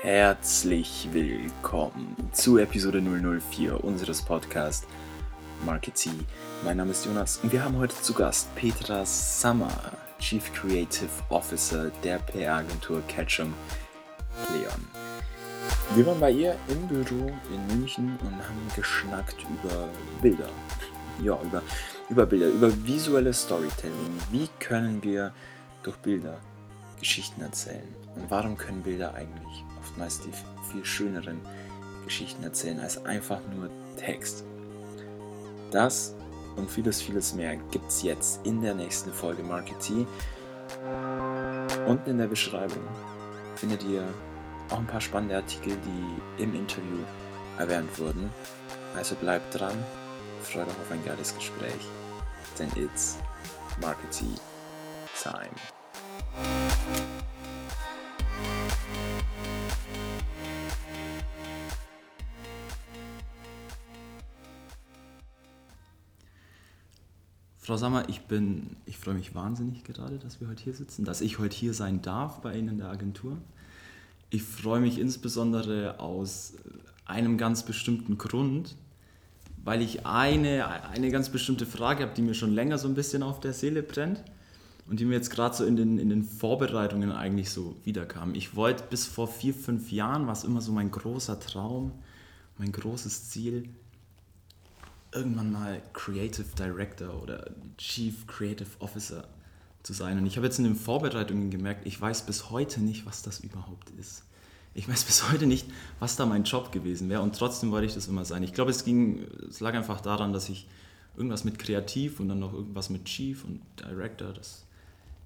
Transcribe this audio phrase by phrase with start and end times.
[0.00, 4.86] Herzlich willkommen zu Episode 004 unseres Podcasts
[5.66, 6.24] Marketing.
[6.64, 9.72] Mein Name ist Jonas und wir haben heute zu Gast Petra Sammer,
[10.20, 13.52] Chief Creative Officer der PR-Agentur Ketchum
[14.52, 14.86] Leon.
[15.96, 19.88] Wir waren bei ihr im Büro in München und haben geschnackt über
[20.22, 20.48] Bilder.
[21.20, 21.60] Ja, über,
[22.08, 24.16] über Bilder, über visuelle Storytelling.
[24.30, 25.32] Wie können wir
[25.82, 26.38] durch Bilder
[26.98, 27.86] Geschichten erzählen?
[28.16, 30.32] Und warum können Bilder eigentlich oftmals die
[30.70, 31.40] viel schöneren
[32.04, 34.44] Geschichten erzählen als einfach nur Text?
[35.70, 36.14] Das
[36.56, 40.06] und vieles, vieles mehr gibt es jetzt in der nächsten Folge Marketing.
[41.86, 42.82] Unten in der Beschreibung
[43.54, 44.02] findet ihr
[44.70, 46.98] auch ein paar spannende Artikel, die im Interview
[47.58, 48.30] erwähnt wurden.
[48.96, 49.76] Also bleibt dran,
[50.42, 51.88] freut euch auf ein geiles Gespräch,
[52.58, 53.18] denn it's
[53.80, 54.34] Marketing
[55.22, 55.77] Time.
[67.68, 68.22] Frau Sammer, ich
[68.86, 72.00] ich freue mich wahnsinnig gerade, dass wir heute hier sitzen, dass ich heute hier sein
[72.00, 73.36] darf bei Ihnen in der Agentur.
[74.30, 76.54] Ich freue mich insbesondere aus
[77.04, 78.74] einem ganz bestimmten Grund,
[79.64, 83.22] weil ich eine, eine ganz bestimmte Frage habe, die mir schon länger so ein bisschen
[83.22, 84.24] auf der Seele brennt
[84.88, 88.34] und die mir jetzt gerade so in den, in den Vorbereitungen eigentlich so wiederkam.
[88.34, 91.92] Ich wollte bis vor vier, fünf Jahren, war es immer so mein großer Traum,
[92.56, 93.68] mein großes Ziel,
[95.12, 99.26] irgendwann mal Creative Director oder Chief Creative Officer
[99.82, 100.18] zu sein.
[100.18, 103.40] Und ich habe jetzt in den Vorbereitungen gemerkt, ich weiß bis heute nicht, was das
[103.40, 104.24] überhaupt ist.
[104.74, 105.66] Ich weiß bis heute nicht,
[105.98, 108.42] was da mein Job gewesen wäre und trotzdem wollte ich das immer sein.
[108.42, 110.68] Ich glaube, es ging, es lag einfach daran, dass ich
[111.16, 114.64] irgendwas mit Kreativ und dann noch irgendwas mit Chief und Director, das,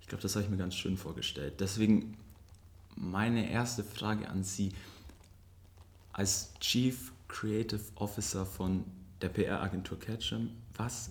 [0.01, 1.55] ich glaube, das habe ich mir ganz schön vorgestellt.
[1.61, 2.17] Deswegen
[2.97, 4.73] meine erste Frage an Sie
[6.13, 8.85] als Chief Creative Officer von
[9.23, 11.11] der PR-Agentur Ketchum, was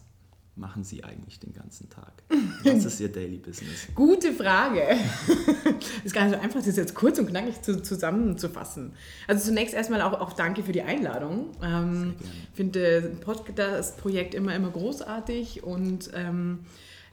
[0.56, 2.12] machen Sie eigentlich den ganzen Tag?
[2.64, 3.88] Was ist Ihr Daily Business?
[3.96, 4.82] Gute Frage.
[6.04, 8.94] ist gar nicht so einfach, das jetzt kurz und knackig zu, zusammenzufassen.
[9.28, 11.52] Also zunächst erstmal auch, auch danke für die Einladung.
[11.64, 13.12] Ähm, ich finde
[13.56, 16.60] das Projekt immer, immer großartig und ähm,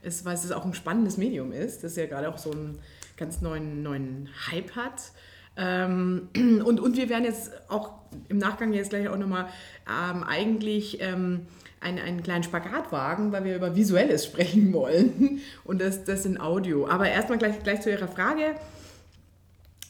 [0.02, 2.78] es, weil es auch ein spannendes Medium ist, das ja gerade auch so einen
[3.16, 5.12] ganz neuen, neuen Hype hat.
[5.58, 6.28] Ähm,
[6.64, 7.90] und, und wir werden jetzt auch
[8.28, 9.48] im Nachgang jetzt gleich auch nochmal
[9.86, 11.46] ähm, eigentlich ähm,
[11.80, 16.40] einen, einen kleinen Spagat wagen, weil wir über Visuelles sprechen wollen und das, das in
[16.40, 16.88] Audio.
[16.88, 18.54] Aber erstmal gleich, gleich zu Ihrer Frage.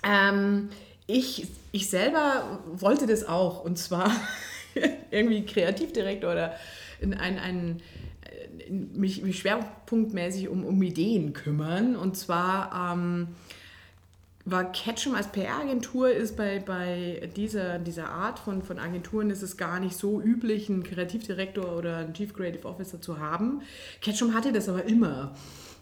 [0.02, 0.70] Ähm,
[1.06, 4.10] ich, ich selber wollte das auch und zwar
[5.10, 6.54] irgendwie Kreativdirektor oder
[7.00, 7.82] in ein, ein,
[8.66, 13.28] in mich, mich schwerpunktmäßig um, um Ideen kümmern und zwar ähm,
[14.50, 19.56] war Ketchum als PR-Agentur ist bei, bei dieser, dieser Art von, von Agenturen ist es
[19.56, 23.62] gar nicht so üblich, einen Kreativdirektor oder einen Chief Creative Officer zu haben.
[24.00, 25.34] Ketchum hatte das aber immer.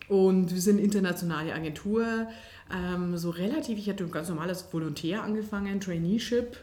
[0.08, 2.28] Und wir sind internationale Agentur,
[2.72, 6.56] ähm, so relativ, ich hatte ein ganz normales Volontär angefangen, Traineeship.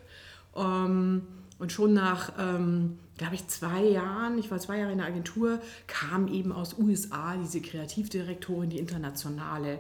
[0.56, 1.24] Ähm,
[1.60, 5.62] und schon nach, ähm, glaube ich, zwei Jahren, ich war zwei Jahre in der Agentur,
[5.88, 9.80] kam eben aus USA diese Kreativdirektorin, die internationale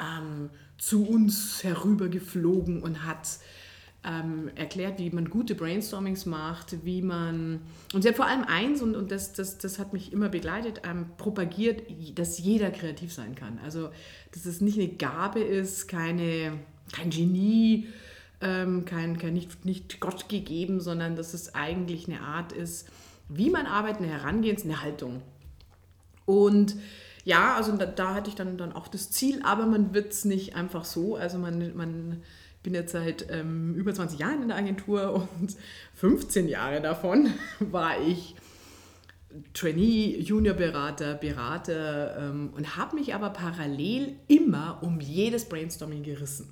[0.00, 3.38] ähm, zu uns herübergeflogen und hat
[4.06, 7.60] ähm, erklärt, wie man gute Brainstormings macht, wie man,
[7.92, 10.82] und sie hat vor allem eins, und, und das, das, das hat mich immer begleitet,
[10.88, 11.82] ähm, propagiert,
[12.14, 13.58] dass jeder kreativ sein kann.
[13.64, 13.90] Also,
[14.32, 16.52] dass es nicht eine Gabe ist, keine,
[16.92, 17.88] kein Genie,
[18.40, 22.88] ähm, kein, kein nicht, nicht Gott gegeben, sondern dass es eigentlich eine Art ist,
[23.28, 25.22] wie man arbeitet, eine Herangehens, eine Haltung.
[26.26, 26.76] Und
[27.26, 30.24] ja, also da, da, hatte ich dann, dann auch das Ziel, aber man wird es
[30.24, 31.16] nicht einfach so.
[31.16, 32.22] Also man, man
[32.62, 35.56] bin jetzt seit ähm, über 20 Jahren in der Agentur und
[35.94, 38.36] 15 Jahre davon war ich
[39.54, 46.48] Trainee, Juniorberater, Berater ähm, und habe mich aber parallel immer um jedes Brainstorming gerissen.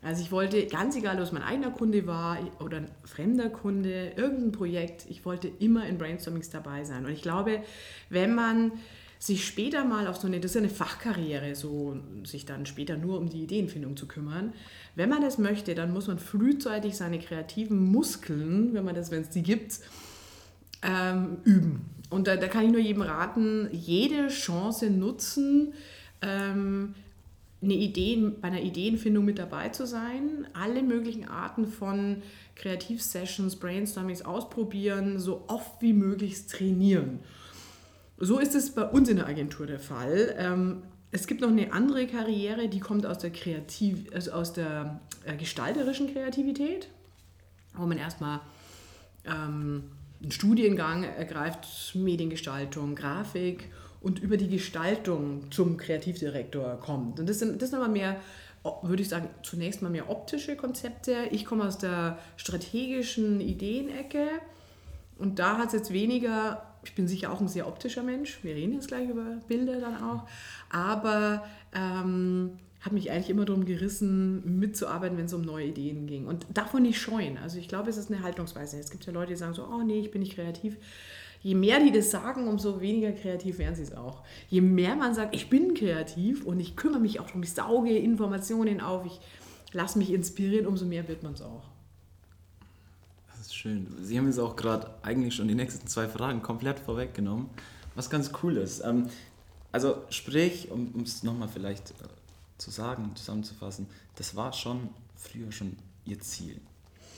[0.00, 4.12] Also ich wollte, ganz egal, ob es mein eigener Kunde war oder ein fremder Kunde,
[4.16, 7.04] irgendein Projekt, ich wollte immer in Brainstormings dabei sein.
[7.04, 7.62] Und ich glaube,
[8.08, 8.72] wenn man
[9.18, 13.18] sich später mal auf so eine, das ist eine Fachkarriere, so sich dann später nur
[13.18, 14.52] um die Ideenfindung zu kümmern.
[14.94, 19.22] Wenn man das möchte, dann muss man frühzeitig seine kreativen Muskeln, wenn man das, wenn
[19.22, 19.80] es die gibt,
[20.82, 21.86] ähm, üben.
[22.10, 25.72] Und da, da, kann ich nur jedem raten, jede Chance nutzen,
[26.22, 26.94] ähm,
[27.62, 32.22] eine Idee, bei einer Ideenfindung mit dabei zu sein, alle möglichen Arten von
[32.54, 37.20] Kreativsessions, Brainstormings ausprobieren, so oft wie möglich trainieren.
[38.18, 40.34] So ist es bei uns in der Agentur der Fall.
[40.38, 45.00] Ähm, es gibt noch eine andere Karriere, die kommt aus der, Kreativ also aus der
[45.24, 46.88] äh, gestalterischen Kreativität,
[47.74, 48.40] wo man erstmal
[49.24, 49.84] ähm,
[50.22, 53.70] einen Studiengang ergreift, Mediengestaltung, Grafik
[54.00, 57.20] und über die Gestaltung zum Kreativdirektor kommt.
[57.20, 58.16] Und das sind, das sind aber mehr,
[58.82, 61.28] würde ich sagen, zunächst mal mehr optische Konzepte.
[61.30, 64.26] Ich komme aus der strategischen Ideenecke
[65.18, 68.54] und da hat es jetzt weniger, ich bin sicher auch ein sehr optischer Mensch, wir
[68.54, 70.26] reden jetzt gleich über Bilder dann auch,
[70.70, 71.44] aber
[71.74, 76.26] ähm, habe mich eigentlich immer darum gerissen, mitzuarbeiten, wenn es um neue Ideen ging.
[76.26, 77.36] Und davon nicht scheuen.
[77.36, 78.78] Also ich glaube, es ist eine Haltungsweise.
[78.78, 80.76] Es gibt ja Leute, die sagen so, oh nee, ich bin nicht kreativ.
[81.42, 84.22] Je mehr die das sagen, umso weniger kreativ werden sie es auch.
[84.48, 87.96] Je mehr man sagt, ich bin kreativ und ich kümmere mich auch darum, ich sauge
[87.96, 89.20] Informationen auf, ich
[89.72, 91.64] lasse mich inspirieren, umso mehr wird man es auch.
[93.66, 93.88] Schön.
[94.00, 97.50] Sie haben jetzt auch gerade eigentlich schon die nächsten zwei Fragen komplett vorweggenommen,
[97.96, 98.80] was ganz cool ist.
[98.84, 99.08] Ähm,
[99.72, 101.94] also sprich, um es nochmal vielleicht äh,
[102.58, 106.60] zu sagen, zusammenzufassen, das war schon früher schon Ihr Ziel.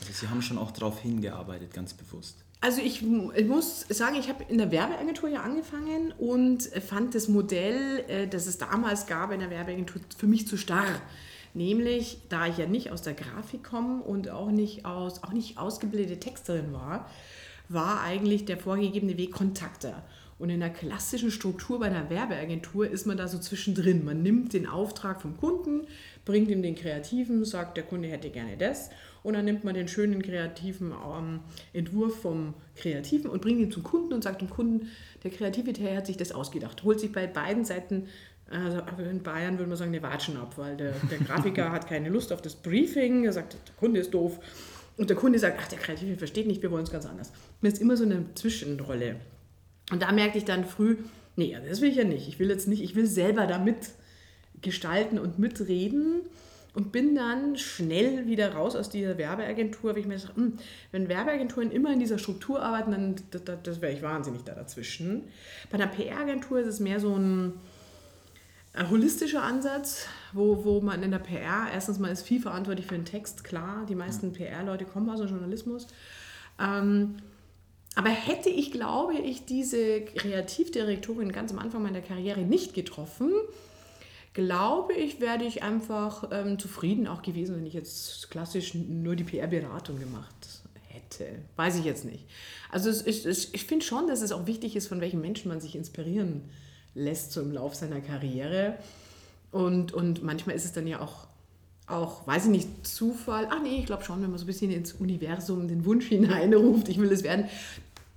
[0.00, 2.36] Also Sie haben schon auch darauf hingearbeitet, ganz bewusst.
[2.62, 7.28] Also ich, ich muss sagen, ich habe in der Werbeagentur ja angefangen und fand das
[7.28, 11.02] Modell, äh, das es damals gab in der Werbeagentur, für mich zu starr.
[11.54, 15.58] Nämlich, da ich ja nicht aus der Grafik komme und auch nicht, aus, auch nicht
[15.58, 17.08] ausgebildete Texterin war,
[17.68, 19.94] war eigentlich der vorgegebene Weg Kontakte.
[20.38, 24.04] Und in der klassischen Struktur bei einer Werbeagentur ist man da so zwischendrin.
[24.04, 25.86] Man nimmt den Auftrag vom Kunden,
[26.24, 28.90] bringt ihm den Kreativen, sagt, der Kunde hätte gerne das.
[29.24, 31.40] Und dann nimmt man den schönen kreativen ähm,
[31.72, 34.88] Entwurf vom Kreativen und bringt ihn zum Kunden und sagt dem Kunden,
[35.24, 36.84] der Kreative hat sich das ausgedacht.
[36.84, 38.06] Holt sich bei beiden Seiten,
[38.50, 42.08] also in Bayern würde man sagen, eine Watschen ab, weil der, der Grafiker hat keine
[42.08, 44.38] Lust auf das Briefing, er sagt, der Kunde ist doof.
[44.96, 47.32] Und der Kunde sagt, ach, der Kreative versteht nicht, wir wollen es ganz anders.
[47.62, 49.16] Das ist immer so eine Zwischenrolle.
[49.92, 50.96] Und da merkte ich dann früh,
[51.36, 52.26] nee, das will ich ja nicht.
[52.26, 53.76] Ich will jetzt nicht, ich will selber damit
[54.60, 56.22] gestalten und mitreden
[56.74, 60.54] und bin dann schnell wieder raus aus dieser Werbeagentur, weil ich mir gesagt hm,
[60.92, 64.54] wenn Werbeagenturen immer in dieser Struktur arbeiten, dann das, das, das wäre ich wahnsinnig da
[64.54, 65.24] dazwischen.
[65.70, 67.54] Bei einer PR-Agentur ist es mehr so ein,
[68.78, 72.94] ein holistischer Ansatz, wo, wo man in der PR, erstens mal ist viel verantwortlich für
[72.94, 75.88] den Text, klar, die meisten PR-Leute kommen aus dem Journalismus.
[76.60, 77.16] Ähm,
[77.96, 83.32] aber hätte ich, glaube ich, diese Kreativdirektorin ganz am Anfang meiner Karriere nicht getroffen,
[84.32, 89.24] glaube ich, werde ich einfach ähm, zufrieden auch gewesen, wenn ich jetzt klassisch nur die
[89.24, 91.26] PR-Beratung gemacht hätte.
[91.56, 92.24] Weiß ich jetzt nicht.
[92.70, 95.60] Also es, es, ich finde schon, dass es auch wichtig ist, von welchen Menschen man
[95.60, 96.42] sich inspirieren
[96.94, 98.76] lässt so im Lauf seiner Karriere.
[99.50, 101.26] Und, und manchmal ist es dann ja auch,
[101.86, 103.48] auch, weiß ich nicht, Zufall.
[103.50, 106.88] Ach nee, ich glaube schon, wenn man so ein bisschen ins Universum den Wunsch hineinruft,
[106.88, 107.46] ich will es werden,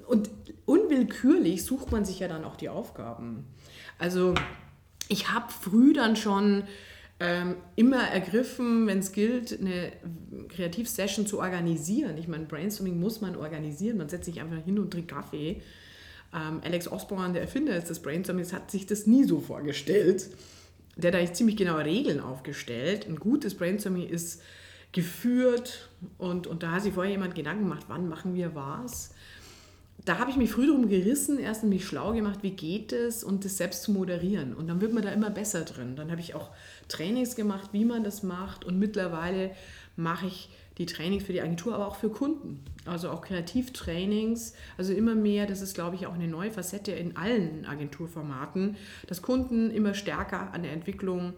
[0.08, 0.30] und
[0.66, 3.46] unwillkürlich sucht man sich ja dann auch die Aufgaben.
[3.98, 4.34] Also
[5.08, 6.64] ich habe früh dann schon
[7.22, 9.92] ähm, immer ergriffen, wenn es gilt, eine
[10.50, 12.18] Kreativsession zu organisieren.
[12.18, 13.98] Ich meine, Brainstorming muss man organisieren.
[13.98, 15.62] Man setzt sich einfach hin und trinkt Kaffee.
[16.34, 20.30] Ähm, Alex Osborne, der Erfinder des Brainstormings, hat sich das nie so vorgestellt.
[20.96, 23.08] Der hat da ziemlich genaue Regeln aufgestellt.
[23.08, 24.42] Ein gutes Brainstorming ist
[24.92, 29.12] geführt und, und da hat sich vorher jemand Gedanken gemacht, wann machen wir was
[30.06, 33.46] da habe ich mich früh darum gerissen, erst mich schlau gemacht, wie geht es und
[33.46, 34.56] das selbst zu moderieren.
[34.56, 35.96] Und dann wird man da immer besser drin.
[35.96, 36.50] Dann habe ich auch
[36.88, 38.66] Trainings gemacht, wie man das macht.
[38.66, 39.52] Und mittlerweile
[39.96, 42.64] mache ich die Trainings für die Agentur, aber auch für Kunden.
[42.86, 44.54] Also auch Kreativtrainings.
[44.78, 49.22] Also immer mehr, das ist, glaube ich, auch eine neue Facette in allen Agenturformaten, dass
[49.22, 51.34] Kunden immer stärker an der Entwicklung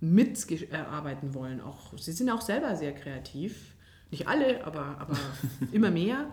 [0.00, 1.60] mitarbeiten wollen.
[1.60, 3.74] Auch, sie sind auch selber sehr kreativ.
[4.10, 5.16] Nicht alle, aber, aber
[5.72, 6.26] immer mehr.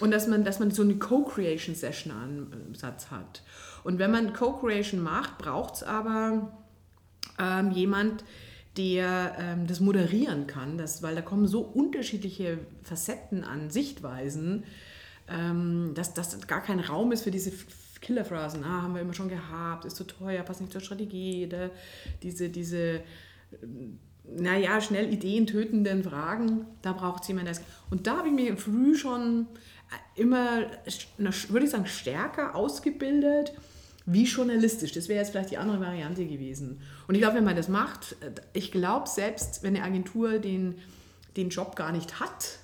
[0.00, 3.42] Und dass man, dass man so eine Co-Creation-Session-Ansatz hat.
[3.84, 6.52] Und wenn man Co-Creation macht, braucht es aber
[7.38, 8.24] ähm, jemand,
[8.76, 14.64] der ähm, das moderieren kann, das, weil da kommen so unterschiedliche Facetten an Sichtweisen,
[15.28, 17.52] ähm, dass das gar kein Raum ist für diese
[18.00, 18.64] Killerphrasen.
[18.64, 21.70] Ah, haben wir immer schon gehabt, ist zu teuer, passt nicht zur Strategie, oder
[22.22, 23.02] diese, diese
[24.28, 27.56] naja, schnell Ideen tötenden Fragen, da braucht es jemanden.
[27.90, 29.46] Und da habe ich mir früh schon
[30.14, 30.62] immer,
[31.48, 33.52] würde ich sagen, stärker ausgebildet
[34.06, 34.92] wie journalistisch.
[34.92, 36.80] Das wäre jetzt vielleicht die andere Variante gewesen.
[37.06, 38.16] Und ich glaube, wenn man das macht,
[38.52, 40.76] ich glaube, selbst wenn eine Agentur den,
[41.36, 42.58] den Job gar nicht hat,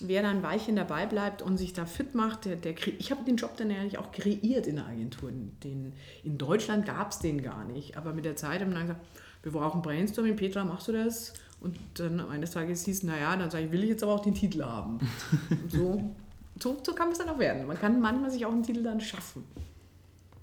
[0.00, 3.24] wer dann ein Weilchen dabei bleibt und sich da fit macht, der, der ich habe
[3.24, 5.30] den Job dann eigentlich auch kreiert in der Agentur.
[5.64, 5.92] Den,
[6.22, 9.04] in Deutschland gab es den gar nicht, aber mit der Zeit haben wir dann gesagt,
[9.42, 11.34] wir brauchen Brainstorming, Petra, machst du das?
[11.60, 14.34] Und dann eines Tages hieß, naja, dann sage ich, will ich jetzt aber auch den
[14.34, 15.00] Titel haben.
[15.68, 16.14] So
[16.62, 17.66] so, so kann es dann auch werden.
[17.66, 19.44] Man kann manchmal sich auch einen Titel dann schaffen.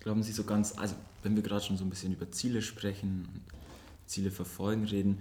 [0.06, 0.94] Glauben Sie so ganz, also
[1.24, 3.28] wenn wir gerade schon so ein bisschen über Ziele sprechen,
[4.06, 5.18] Ziele verfolgen reden,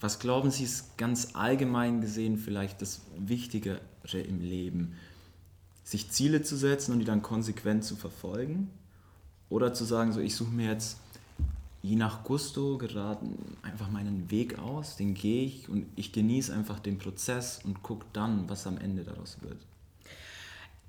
[0.00, 3.80] was glauben Sie ist ganz allgemein gesehen vielleicht das Wichtigere
[4.12, 4.94] im Leben?
[5.84, 8.70] Sich Ziele zu setzen und die dann konsequent zu verfolgen?
[9.50, 10.96] Oder zu sagen, so ich suche mir jetzt
[11.82, 13.26] je nach Gusto gerade
[13.60, 18.06] einfach meinen Weg aus, den gehe ich und ich genieße einfach den Prozess und gucke
[18.14, 19.58] dann, was am Ende daraus wird.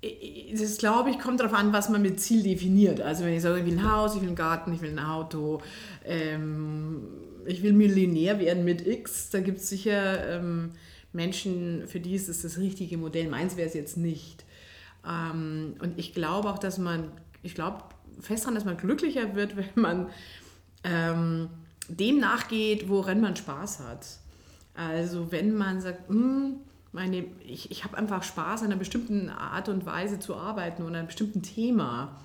[0.00, 3.00] Das glaube ich, kommt darauf an, was man mit Ziel definiert.
[3.00, 4.98] Also wenn ich sage, ich will ein Haus, ich will einen Garten, ich will ein
[5.00, 5.60] Auto,
[6.04, 7.02] ähm,
[7.46, 10.70] ich will Millionär werden mit X, da gibt es sicher ähm,
[11.12, 13.28] Menschen, für die ist es das richtige Modell.
[13.28, 14.44] Meins wäre es jetzt nicht.
[15.06, 17.10] Ähm, und ich glaube auch, dass man,
[17.42, 17.82] ich glaube
[18.20, 20.10] fest daran, dass man glücklicher wird, wenn man
[20.84, 21.48] ähm,
[21.88, 24.06] dem nachgeht, woran man Spaß hat.
[24.74, 26.60] Also wenn man sagt, hm,
[26.92, 30.98] meine, ich, ich habe einfach Spaß, an einer bestimmten Art und Weise zu arbeiten oder
[30.98, 32.16] einem bestimmten Thema.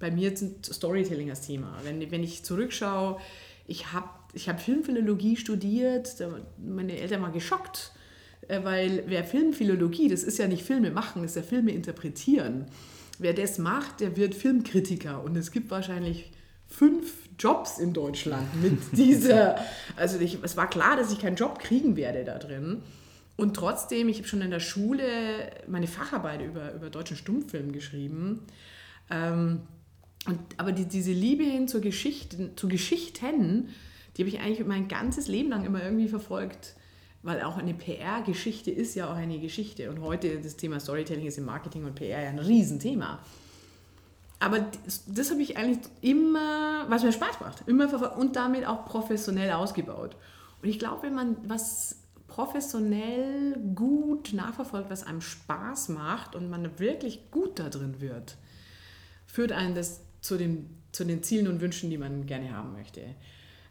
[0.00, 1.76] Bei mir sind Storytelling das Thema.
[1.84, 3.18] Wenn, wenn ich zurückschaue,
[3.66, 6.14] ich habe ich hab Filmphilologie studiert,
[6.58, 7.92] meine Eltern waren geschockt,
[8.46, 12.66] äh, weil wer Filmphilologie, das ist ja nicht Filme machen, das ist ja Filme interpretieren.
[13.18, 16.30] Wer das macht, der wird Filmkritiker und es gibt wahrscheinlich
[16.66, 19.58] fünf Jobs in Deutschland mit dieser.
[19.96, 22.82] Also ich, es war klar, dass ich keinen Job kriegen werde da drin.
[23.38, 25.04] Und trotzdem, ich habe schon in der Schule
[25.66, 28.42] meine Facharbeit über, über deutschen Stummfilm geschrieben.
[29.10, 29.60] Ähm,
[30.26, 33.70] und, aber die, diese Liebe hin zur Geschichte, zu Geschichten,
[34.16, 36.74] die habe ich eigentlich mein ganzes Leben lang immer irgendwie verfolgt.
[37.22, 39.88] Weil auch eine PR-Geschichte ist ja auch eine Geschichte.
[39.88, 43.20] Und heute das Thema Storytelling ist im Marketing und PR ja ein Riesenthema
[44.40, 48.84] aber das, das habe ich eigentlich immer, was mir Spaß macht, immer und damit auch
[48.84, 50.16] professionell ausgebaut.
[50.62, 51.96] Und ich glaube, wenn man was
[52.38, 58.36] professionell gut nachverfolgt, was einem Spaß macht und man wirklich gut da drin wird,
[59.26, 63.02] führt einen das zu den, zu den Zielen und Wünschen, die man gerne haben möchte.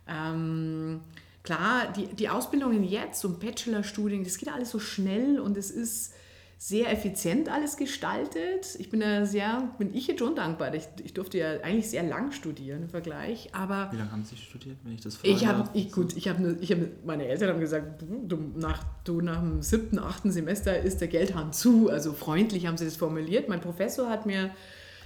[0.06, 1.00] Ähm,
[1.44, 6.14] klar, die, die Ausbildungen jetzt und Bachelorstudien, das geht alles so schnell und es ist
[6.60, 8.76] sehr effizient alles gestaltet.
[8.80, 10.74] Ich bin da sehr, bin ich jetzt schon dankbar.
[10.74, 13.90] Ich, ich durfte ja eigentlich sehr lang studieren im Vergleich, aber...
[13.92, 15.30] Wie lange haben Sie studiert, wenn ich das frage?
[15.30, 19.22] Ich habe, ich, gut, ich habe, ich hab, meine Eltern haben gesagt, du, nach, du
[19.22, 21.90] nach dem siebten, achten Semester ist der Geldhahn zu.
[21.90, 23.50] Also freundlich haben sie das formuliert.
[23.50, 24.50] Mein Professor hat mir,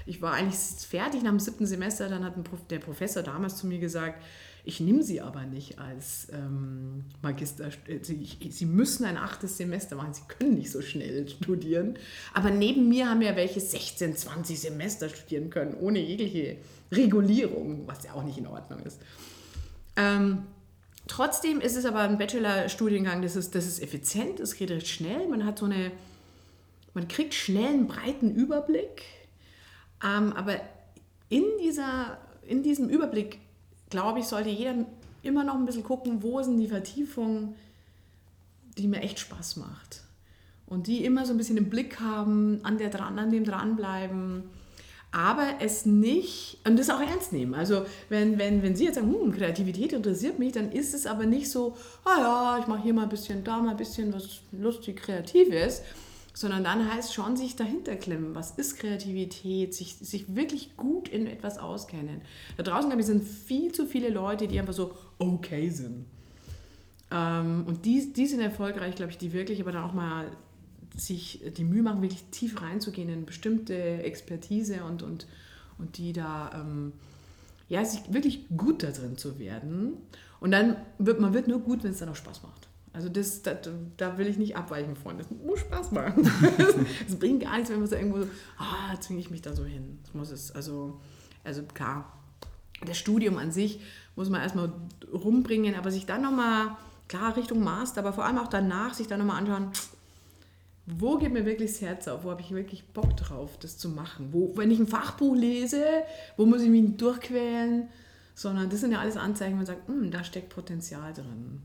[0.06, 2.34] ich war eigentlich fertig nach dem siebten Semester, dann hat
[2.70, 4.22] der Professor damals zu mir gesagt,
[4.64, 7.70] ich nehme sie aber nicht als ähm, Magister.
[8.02, 10.14] Sie, sie, müssen ein achtes Semester machen.
[10.14, 11.98] Sie können nicht so schnell studieren.
[12.34, 16.58] Aber neben mir haben ja welche 16, 20 Semester studieren können, ohne jegliche
[16.92, 19.00] Regulierung, was ja auch nicht in Ordnung ist.
[19.96, 20.44] Ähm,
[21.08, 25.28] trotzdem ist es aber ein Bachelorstudiengang, das ist, das ist effizient, es geht recht schnell.
[25.28, 25.92] Man hat so eine,
[26.94, 29.04] man kriegt schnell einen breiten Überblick.
[30.04, 30.60] Ähm, aber
[31.30, 33.40] in, dieser, in diesem Überblick
[33.92, 34.74] glaube ich, sollte jeder
[35.22, 37.56] immer noch ein bisschen gucken, wo sind die Vertiefungen,
[38.78, 40.02] die mir echt Spaß macht.
[40.66, 44.44] Und die immer so ein bisschen im Blick haben, an, der dran, an dem dranbleiben.
[45.12, 47.54] Aber es nicht, und das auch ernst nehmen.
[47.54, 51.26] Also wenn, wenn, wenn Sie jetzt sagen, hm, Kreativität interessiert mich, dann ist es aber
[51.26, 54.40] nicht so, ah ja, ich mache hier mal ein bisschen, da mal ein bisschen was
[54.54, 55.82] lustig Kreatives,
[56.42, 58.36] sondern dann heißt schon sich dahinter klemmen.
[58.36, 59.74] Was ist Kreativität?
[59.74, 62.22] Sich, sich wirklich gut in etwas auskennen.
[62.58, 66.06] Da draußen, glaube ich, sind viel zu viele Leute, die einfach so okay sind.
[67.12, 70.26] Ähm, und die, die sind erfolgreich, glaube ich, die wirklich aber dann auch mal
[70.98, 75.28] sich die Mühe machen, wirklich tief reinzugehen in bestimmte Expertise und, und,
[75.78, 76.92] und die da, ähm,
[77.70, 79.94] ja, sich wirklich gut da drin zu werden.
[80.40, 82.68] Und dann wird man wird nur gut, wenn es dann auch Spaß macht.
[82.94, 85.18] Also das, das, da will ich nicht abweichen von.
[85.18, 86.30] Das muss Spaß machen.
[87.08, 89.64] Es bringt gar nichts, wenn man so irgendwo so, ah, zwinge ich mich da so
[89.64, 90.00] hin.
[90.04, 91.00] Das muss es, also,
[91.44, 92.12] also klar,
[92.86, 93.80] das Studium an sich
[94.16, 94.74] muss man erstmal
[95.14, 96.76] rumbringen, aber sich dann nochmal,
[97.08, 99.72] klar, Richtung Master, aber vor allem auch danach sich dann nochmal anschauen,
[100.86, 103.88] wo geht mir wirklich das Herz auf, wo habe ich wirklich Bock drauf, das zu
[103.88, 104.30] machen.
[104.32, 105.86] Wo, wenn ich ein Fachbuch lese,
[106.38, 107.88] wo muss ich mich durchquälen,
[108.36, 111.62] sondern das sind ja alles Anzeichen, wo man sagt, hm, da steckt Potenzial drin.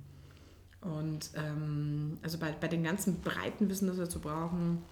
[0.87, 4.83] Und ähm, also bei, bei dem ganzen breiten Wissen, das wir dazu brauchen,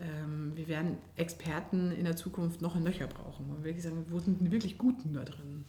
[0.00, 3.46] ähm, wir werden Experten in der Zukunft noch ein Löcher brauchen.
[3.50, 5.64] Und wirklich sagen, wo sind die wirklich Guten da drin?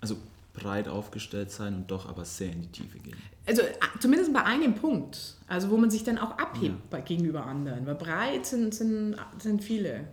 [0.00, 0.16] Also
[0.52, 3.16] breit aufgestellt sein und doch aber sehr in die Tiefe gehen.
[3.46, 3.62] Also
[4.00, 7.00] zumindest bei einem Punkt, also wo man sich dann auch abhebt ja.
[7.00, 7.86] gegenüber anderen.
[7.86, 10.08] Weil breit sind, sind, sind viele.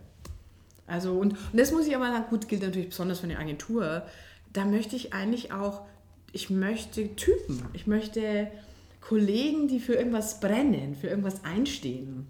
[0.86, 4.02] Also und, und das muss ich aber sagen, gut, gilt natürlich besonders für eine Agentur.
[4.52, 5.82] Da möchte ich eigentlich auch,
[6.32, 8.48] ich möchte Typen, ich möchte
[9.02, 12.26] Kollegen, die für irgendwas brennen, für irgendwas einstehen.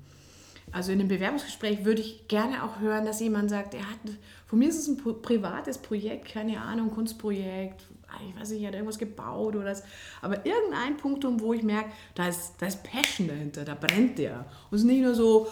[0.72, 3.98] Also in einem Bewerbungsgespräch würde ich gerne auch hören, dass jemand sagt, er hat,
[4.46, 7.84] von mir ist es ein privates Projekt, keine Ahnung, Kunstprojekt,
[8.28, 9.82] ich weiß nicht, er hat irgendwas gebaut oder das.
[10.20, 14.44] Aber irgendein Punkt, wo ich merke, da ist, da ist Passion dahinter, da brennt der.
[14.70, 15.48] Und es ist nicht nur so,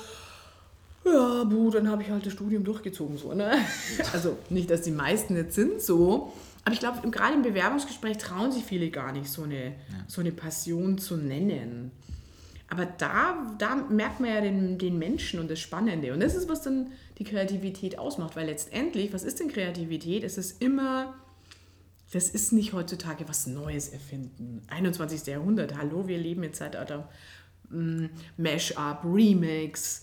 [1.04, 3.16] ja, buh, dann habe ich halt das Studium durchgezogen.
[3.16, 3.52] So, ne?
[4.12, 6.32] Also nicht, dass die meisten jetzt sind so.
[6.64, 9.72] Aber ich glaube, gerade im Bewerbungsgespräch trauen sich viele gar nicht, so eine, ja.
[10.06, 11.90] so eine Passion zu nennen.
[12.68, 16.12] Aber da, da merkt man ja den, den Menschen und das Spannende.
[16.12, 18.36] Und das ist, was dann die Kreativität ausmacht.
[18.36, 20.22] Weil letztendlich, was ist denn Kreativität?
[20.22, 21.14] Es ist immer,
[22.12, 24.62] das ist nicht heutzutage was Neues erfinden.
[24.68, 25.26] 21.
[25.26, 27.08] Jahrhundert, hallo, wir leben im Zeitalter
[27.70, 30.02] mm, Mash-up, Remix,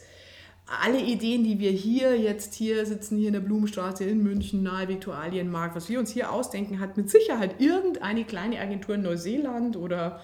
[0.67, 4.87] alle Ideen, die wir hier jetzt hier sitzen, hier in der Blumenstraße in München, nahe
[4.89, 10.19] Viktualienmarkt, was wir uns hier ausdenken, hat mit Sicherheit irgendeine kleine Agentur in Neuseeland oder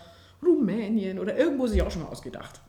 [0.46, 2.60] Rumänien oder irgendwo sich auch schon mal ausgedacht.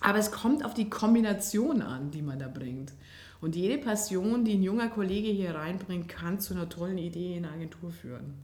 [0.00, 2.92] Aber es kommt auf die Kombination an, die man da bringt.
[3.40, 7.42] Und jede Passion, die ein junger Kollege hier reinbringt, kann zu einer tollen Idee in
[7.42, 8.34] der Agentur führen.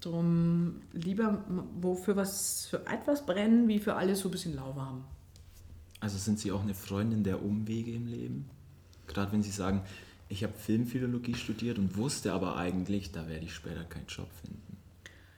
[0.00, 1.44] Darum lieber
[2.02, 5.04] für was für etwas brennen, wie für alles so ein bisschen lauwarm.
[6.02, 8.50] Also sind Sie auch eine Freundin der Umwege im Leben?
[9.06, 9.82] Gerade wenn Sie sagen,
[10.28, 14.78] ich habe Filmphilologie studiert und wusste aber eigentlich, da werde ich später keinen Job finden.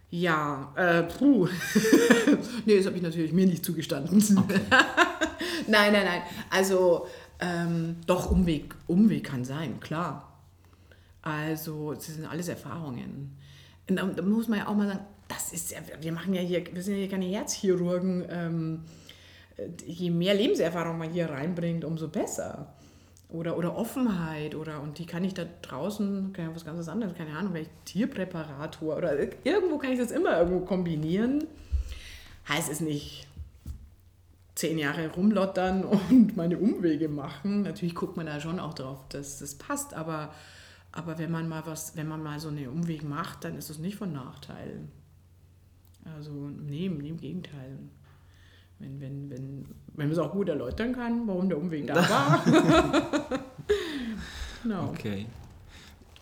[0.09, 1.49] Ja, äh, puh.
[2.64, 4.25] nee, das habe ich natürlich mir nicht zugestanden.
[4.38, 4.61] Okay.
[5.66, 6.23] nein, nein, nein.
[6.49, 7.09] Also,
[7.40, 10.33] ähm, doch, Umweg, Umweg kann sein, klar.
[11.21, 13.37] Also, das sind alles Erfahrungen.
[13.90, 16.64] Und da, muss man ja auch mal sagen, das ist ja, wir machen ja hier,
[16.73, 18.25] wir sind ja hier keine Herzchirurgen.
[18.30, 18.80] Ähm,
[19.87, 22.75] je mehr Lebenserfahrung man hier reinbringt, umso besser.
[23.28, 27.16] Oder, oder Offenheit oder und die kann ich da draußen, kann ich was ganz anderes,
[27.16, 31.44] keine Ahnung, welch Tierpräparator oder irgendwo kann ich das immer irgendwo kombinieren.
[32.49, 33.26] Heißt es nicht
[34.54, 37.62] zehn Jahre rumlottern und meine Umwege machen.
[37.62, 40.32] Natürlich guckt man da schon auch drauf, dass das passt, aber,
[40.92, 43.78] aber wenn man mal was, wenn man mal so einen Umweg macht, dann ist das
[43.78, 44.80] nicht von Nachteil.
[46.05, 47.78] Also nee, im Gegenteil
[48.78, 52.44] wenn, wenn, wenn, wenn man es auch gut erläutern kann, warum der Umweg da war.
[54.62, 54.88] genau.
[54.88, 55.26] Okay.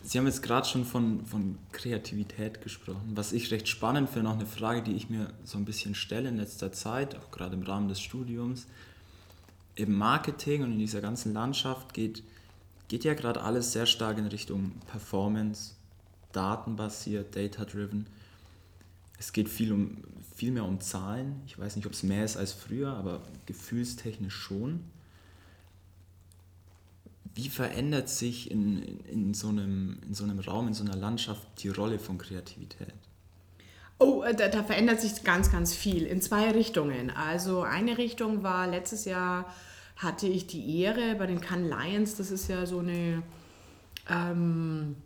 [0.05, 3.13] Sie haben jetzt gerade schon von, von Kreativität gesprochen.
[3.15, 6.27] Was ich recht spannend finde, auch eine Frage, die ich mir so ein bisschen stelle
[6.27, 8.67] in letzter Zeit, auch gerade im Rahmen des Studiums.
[9.75, 12.21] Im Marketing und in dieser ganzen Landschaft geht,
[12.89, 15.75] geht ja gerade alles sehr stark in Richtung Performance,
[16.33, 18.05] datenbasiert, data-driven.
[19.23, 19.99] Es geht viel, um,
[20.35, 21.41] viel mehr um Zahlen.
[21.47, 24.81] Ich weiß nicht, ob es mehr ist als früher, aber gefühlstechnisch schon.
[27.33, 31.41] Wie verändert sich in, in, so einem, in so einem Raum, in so einer Landschaft
[31.63, 32.93] die Rolle von Kreativität?
[33.97, 37.09] Oh, äh, da, da, verändert sich ganz, ganz viel in zwei Richtungen.
[37.09, 39.45] Also eine Richtung war letztes Jahr
[39.95, 43.23] hatte ich die Ehre bei den Cannes Lions, das ist ja so eine
[44.09, 44.97] ähm,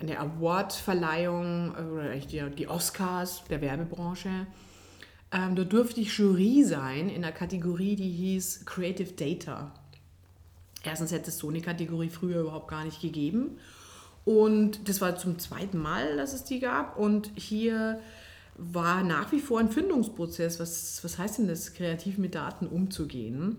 [0.00, 4.46] eine Award-Verleihung äh, oder die, die Oscars der Werbebranche.
[5.32, 9.72] Ähm, da durfte ich Jury sein in einer Kategorie, die hieß Creative Data.
[10.82, 13.58] Erstens hätte es so eine Kategorie früher überhaupt gar nicht gegeben.
[14.24, 16.98] Und das war zum zweiten Mal, dass es die gab.
[16.98, 18.00] Und hier
[18.56, 20.60] war nach wie vor ein Findungsprozess.
[20.60, 23.56] Was, was heißt denn das, kreativ mit Daten umzugehen?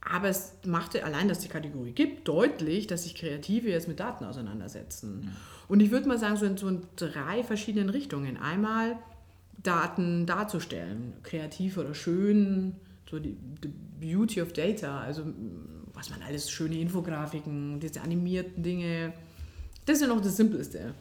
[0.00, 4.24] Aber es machte allein, dass die Kategorie gibt, deutlich, dass sich Kreative jetzt mit Daten
[4.24, 5.22] auseinandersetzen.
[5.24, 5.30] Ja.
[5.68, 8.36] Und ich würde mal sagen, so in, so drei verschiedenen Richtungen.
[8.36, 8.98] Einmal
[9.62, 12.76] Daten darzustellen, kreativ oder schön,
[13.10, 15.22] so die, the beauty of data, also
[15.94, 19.12] was man alles, schöne Infografiken, diese animierten Dinge,
[19.86, 20.94] das ist ja noch das Simpleste.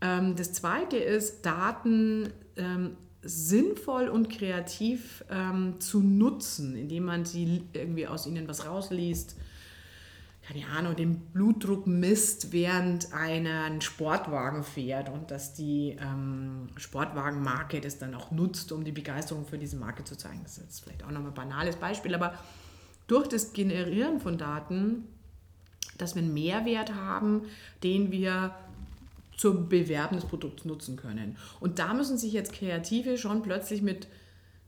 [0.00, 7.62] Ähm, das zweite ist, Daten ähm, sinnvoll und kreativ ähm, zu nutzen, indem man sie
[7.72, 9.36] irgendwie aus ihnen was rausliest,
[10.46, 17.80] keine Ahnung, den Blutdruck misst, während einer einen Sportwagen fährt und dass die ähm, Sportwagenmarke
[17.80, 20.40] das dann auch nutzt, um die Begeisterung für diese Marke zu zeigen.
[20.42, 22.34] Das ist jetzt vielleicht auch nochmal ein banales Beispiel, aber
[23.06, 25.04] durch das Generieren von Daten,
[25.96, 27.42] dass wir einen Mehrwert haben,
[27.82, 28.54] den wir
[29.36, 31.36] zum Bewerben des Produkts nutzen können.
[31.58, 34.08] Und da müssen sich jetzt Kreative schon plötzlich mit,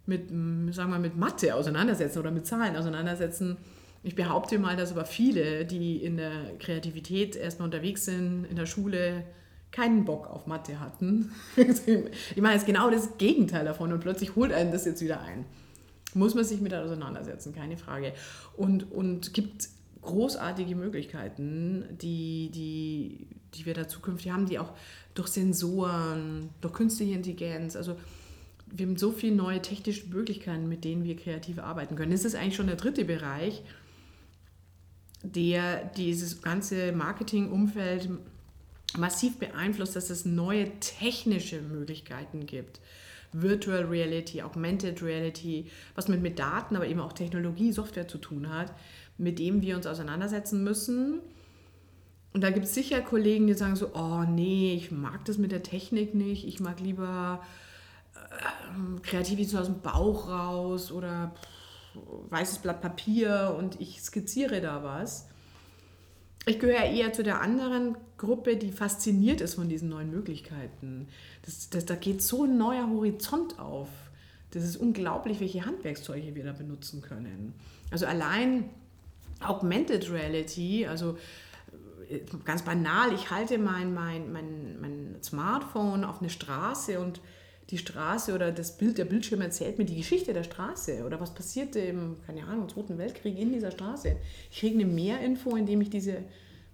[0.06, 0.28] mit,
[0.74, 3.58] sagen wir, mit Mathe auseinandersetzen oder mit Zahlen auseinandersetzen,
[4.06, 8.66] ich behaupte mal, dass aber viele, die in der Kreativität erstmal unterwegs sind, in der
[8.66, 9.24] Schule,
[9.72, 11.32] keinen Bock auf Mathe hatten.
[11.56, 15.44] ich meine, ist genau das Gegenteil davon und plötzlich holt einen das jetzt wieder ein.
[16.14, 18.12] Muss man sich mit auseinandersetzen, keine Frage.
[18.56, 19.68] Und, und gibt
[20.02, 24.72] großartige Möglichkeiten, die, die, die wir da zukünftig haben, die auch
[25.14, 27.96] durch Sensoren, durch künstliche Intelligenz, also
[28.70, 32.12] wir haben so viele neue technische Möglichkeiten, mit denen wir kreativ arbeiten können.
[32.12, 33.62] Das ist eigentlich schon der dritte Bereich,
[35.34, 38.08] der dieses ganze Marketingumfeld
[38.96, 42.80] massiv beeinflusst, dass es neue technische Möglichkeiten gibt.
[43.32, 48.48] Virtual Reality, Augmented Reality, was mit, mit Daten, aber eben auch Technologie, Software zu tun
[48.48, 48.72] hat,
[49.18, 51.20] mit dem wir uns auseinandersetzen müssen.
[52.32, 55.52] Und da gibt es sicher Kollegen, die sagen so, oh nee, ich mag das mit
[55.52, 57.42] der Technik nicht, ich mag lieber
[58.14, 61.34] äh, Kreativität aus dem Bauch raus oder
[62.30, 65.28] weißes Blatt Papier und ich skizziere da was.
[66.46, 71.08] Ich gehöre eher zu der anderen Gruppe, die fasziniert ist von diesen neuen Möglichkeiten.
[71.44, 73.88] Das, das, da geht so ein neuer Horizont auf.
[74.52, 77.52] Das ist unglaublich, welche Handwerkszeuge wir da benutzen können.
[77.90, 78.70] Also allein
[79.40, 81.18] Augmented Reality, also
[82.08, 87.20] äh, ganz banal, ich halte mein, mein, mein, mein Smartphone auf eine Straße und
[87.70, 91.34] die Straße oder das Bild, der Bildschirm erzählt mir die Geschichte der Straße oder was
[91.34, 94.16] passierte im, keine Ahnung, Zweiten Weltkrieg in dieser Straße.
[94.50, 96.18] Ich kriege eine Mehrinfo, indem ich diese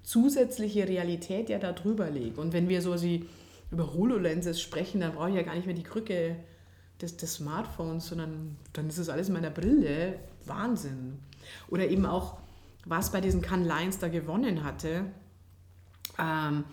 [0.03, 2.41] zusätzliche Realität ja da drüber lege.
[2.41, 3.27] Und wenn wir so sie
[3.71, 6.37] über HoloLenses sprechen, dann brauche ich ja gar nicht mehr die Krücke
[7.01, 10.19] des, des Smartphones, sondern dann ist es alles in meiner Brille.
[10.45, 11.21] Wahnsinn.
[11.69, 12.39] Oder eben auch,
[12.85, 15.07] was bei diesen Cannes Lions da gewonnen hatte.
[16.19, 16.65] Ähm,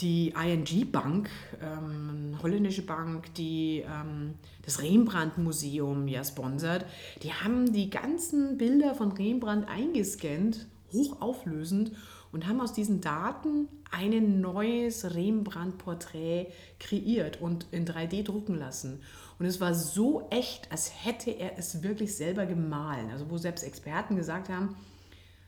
[0.00, 4.34] die ING Bank, ähm, holländische Bank, die ähm,
[4.64, 6.86] das Rembrandt Museum ja sponsert,
[7.22, 11.92] die haben die ganzen Bilder von Rembrandt eingescannt, hochauflösend
[12.32, 16.46] und haben aus diesen Daten ein neues Rembrandt-Porträt
[16.78, 19.00] kreiert und in 3D drucken lassen.
[19.38, 23.10] Und es war so echt, als hätte er es wirklich selber gemahlen.
[23.10, 24.76] Also wo selbst Experten gesagt haben,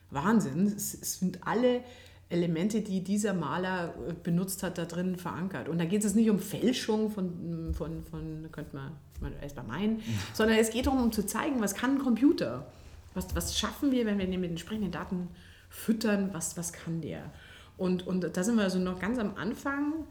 [0.09, 1.81] Wahnsinn, es, es sind alle
[2.29, 5.69] Elemente, die dieser Maler äh, benutzt hat, da drin verankert.
[5.69, 9.99] Und da geht es nicht um Fälschung von, von, von könnte man, man erst meinen,
[9.99, 10.03] ja.
[10.33, 12.65] sondern es geht darum, um zu zeigen, was kann ein Computer?
[13.13, 15.27] Was, was schaffen wir, wenn wir den mit entsprechenden Daten
[15.69, 16.29] füttern?
[16.33, 17.31] Was, was kann der?
[17.77, 20.05] Und, und da sind wir also noch ganz am Anfang,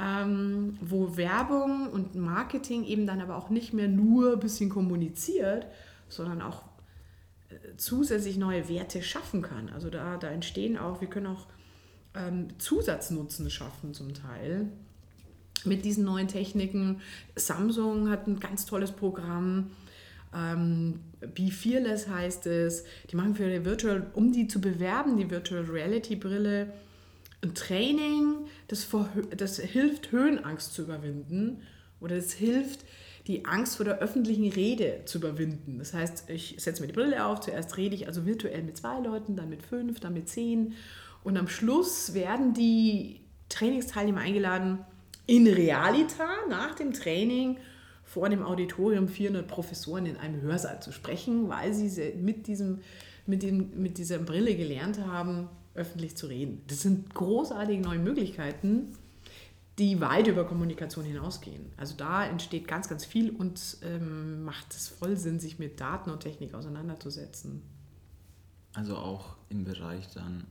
[0.00, 5.66] ähm, wo Werbung und Marketing eben dann aber auch nicht mehr nur ein bisschen kommuniziert,
[6.08, 6.62] sondern auch
[7.76, 9.68] zusätzlich neue Werte schaffen kann.
[9.70, 11.46] Also da, da entstehen auch, wir können auch
[12.14, 14.68] ähm, Zusatznutzen schaffen zum Teil
[15.64, 17.00] mit diesen neuen Techniken.
[17.36, 19.70] Samsung hat ein ganz tolles Programm.
[20.34, 21.00] Ähm,
[21.34, 22.84] Be Fearless heißt es.
[23.10, 26.72] Die machen für die Virtual, um die zu bewerben, die Virtual Reality Brille,
[27.42, 31.62] ein Training, das, vor, das hilft, Höhenangst zu überwinden
[32.00, 32.84] oder es hilft,
[33.30, 35.78] die Angst vor der öffentlichen Rede zu überwinden.
[35.78, 38.98] Das heißt, ich setze mir die Brille auf, zuerst rede ich also virtuell mit zwei
[38.98, 40.74] Leuten, dann mit fünf, dann mit zehn
[41.22, 44.78] und am Schluss werden die Trainingsteilnehmer eingeladen,
[45.26, 47.58] in Realita nach dem Training
[48.04, 52.80] vor dem Auditorium 400 Professoren in einem Hörsaal zu sprechen, weil sie mit, diesem,
[53.26, 56.62] mit, dem, mit dieser Brille gelernt haben, öffentlich zu reden.
[56.66, 58.92] Das sind großartige neue Möglichkeiten,
[59.80, 61.72] die weit über Kommunikation hinausgehen.
[61.76, 66.10] Also da entsteht ganz, ganz viel und ähm, macht es voll Sinn, sich mit Daten
[66.10, 67.62] und Technik auseinanderzusetzen.
[68.74, 70.46] Also auch im Bereich dann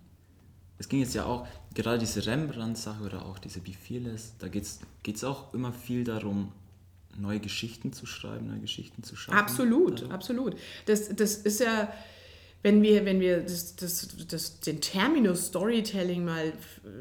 [0.79, 4.63] es ging jetzt ja auch, gerade diese Rembrandt-Sache oder auch diese Be Fearless, da geht
[4.63, 6.53] es auch immer viel darum,
[7.17, 9.37] neue Geschichten zu schreiben, neue Geschichten zu schaffen.
[9.37, 10.09] Absolut, also.
[10.13, 10.55] absolut.
[10.85, 11.91] Das, das ist ja,
[12.61, 16.51] wenn wir, wenn wir das, das, das, den Terminus Storytelling mal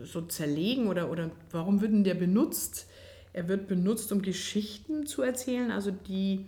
[0.04, 2.86] so zerlegen oder, oder warum wird denn der benutzt?
[3.32, 6.46] Er wird benutzt, um Geschichten zu erzählen, also die,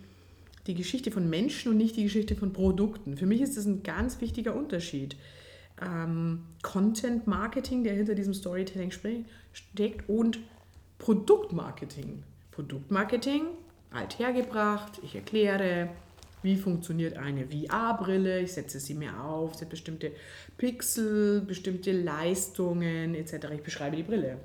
[0.67, 3.17] die Geschichte von Menschen und nicht die Geschichte von Produkten.
[3.17, 5.15] Für mich ist das ein ganz wichtiger Unterschied
[5.81, 10.39] ähm, Content Marketing, der hinter diesem Storytelling steckt, und
[10.99, 12.23] Produktmarketing.
[12.51, 13.43] Produktmarketing,
[13.91, 15.89] althergebracht, ich erkläre,
[16.43, 20.11] wie funktioniert eine VR-Brille, ich setze sie mir auf, sie hat bestimmte
[20.57, 23.47] Pixel, bestimmte Leistungen etc.
[23.53, 24.37] Ich beschreibe die Brille.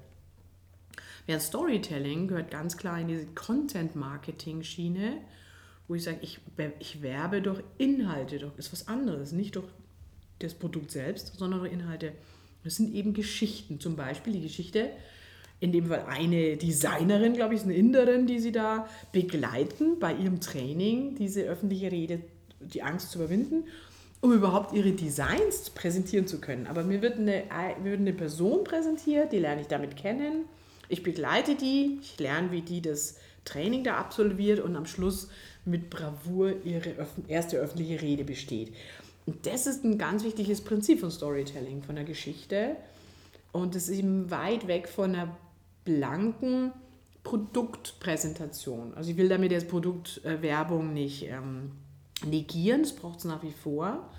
[1.27, 5.19] Während Storytelling gehört ganz klar in diese Content-Marketing-Schiene,
[5.89, 6.41] wo ich sage, ich,
[6.79, 9.67] ich werbe durch Inhalte, durch ist was anderes, nicht durch
[10.39, 12.13] das Produkt selbst, sondern Inhalte.
[12.63, 13.81] Das sind eben Geschichten.
[13.81, 14.91] Zum Beispiel die Geschichte,
[15.61, 20.15] in dem Fall eine Designerin, glaube ich, ist eine Inderin, die sie da begleiten bei
[20.15, 22.21] ihrem Training, diese öffentliche Rede,
[22.61, 23.65] die Angst zu überwinden,
[24.21, 26.67] um überhaupt ihre Designs präsentieren zu können.
[26.67, 27.45] Aber mir wird eine,
[27.83, 30.45] wird eine Person präsentiert, die lerne ich damit kennen.
[30.89, 35.29] Ich begleite die, ich lerne, wie die das Training da absolviert und am Schluss
[35.65, 36.95] mit Bravour ihre
[37.29, 38.73] erste öffentliche Rede besteht.
[39.25, 42.77] Und das ist ein ganz wichtiges Prinzip von Storytelling, von der Geschichte.
[43.53, 45.37] Und es ist eben weit weg von einer
[45.87, 46.73] blanken
[47.25, 48.93] Produktpräsentation.
[48.95, 51.73] Also ich will damit jetzt Produktwerbung nicht ähm,
[52.25, 54.11] negieren, das braucht es nach wie vor.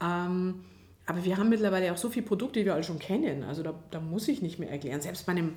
[0.00, 0.60] Ähm,
[1.06, 3.42] Aber wir haben mittlerweile auch so viele Produkte, die wir alle schon kennen.
[3.42, 5.00] Also da, da muss ich nicht mehr erklären.
[5.00, 5.54] Selbst bei einem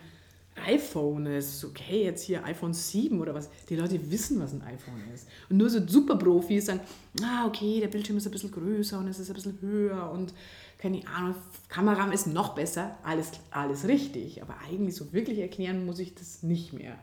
[0.66, 3.50] iPhone ist okay, jetzt hier iPhone 7 oder was.
[3.70, 5.28] Die Leute wissen, was ein iPhone ist.
[5.50, 6.82] Und nur so Superprofis sagen,
[7.24, 10.34] ah, okay, der Bildschirm ist ein bisschen größer und es ist ein bisschen höher und
[10.82, 11.36] keine Ahnung,
[11.70, 12.98] Kameramann ist noch besser.
[13.04, 14.42] Alles, alles richtig.
[14.42, 16.98] Aber eigentlich so wirklich erklären muss ich das nicht mehr.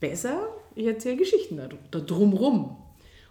[0.00, 2.76] Besser, ich erzähle Geschichten da, da drumrum.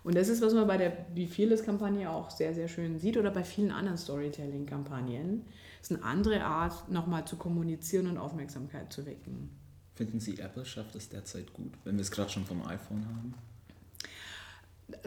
[0.03, 3.31] Und das ist, was man bei der Be Fearless-Kampagne auch sehr, sehr schön sieht oder
[3.31, 5.45] bei vielen anderen Storytelling-Kampagnen.
[5.81, 9.51] Es ist eine andere Art, nochmal zu kommunizieren und Aufmerksamkeit zu wecken.
[9.93, 13.35] Finden Sie, Apple schafft es derzeit gut, wenn wir es gerade schon vom iPhone haben?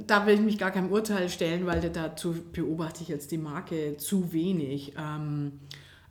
[0.07, 3.97] Da will ich mich gar kein Urteil stellen, weil dazu beobachte ich jetzt die Marke
[3.97, 4.95] zu wenig.
[4.99, 5.61] Ähm,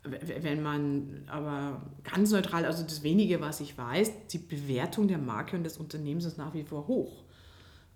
[0.04, 5.56] wenn man aber ganz neutral, also das wenige, was ich weiß, die Bewertung der Marke
[5.56, 7.24] und des Unternehmens ist nach wie vor hoch.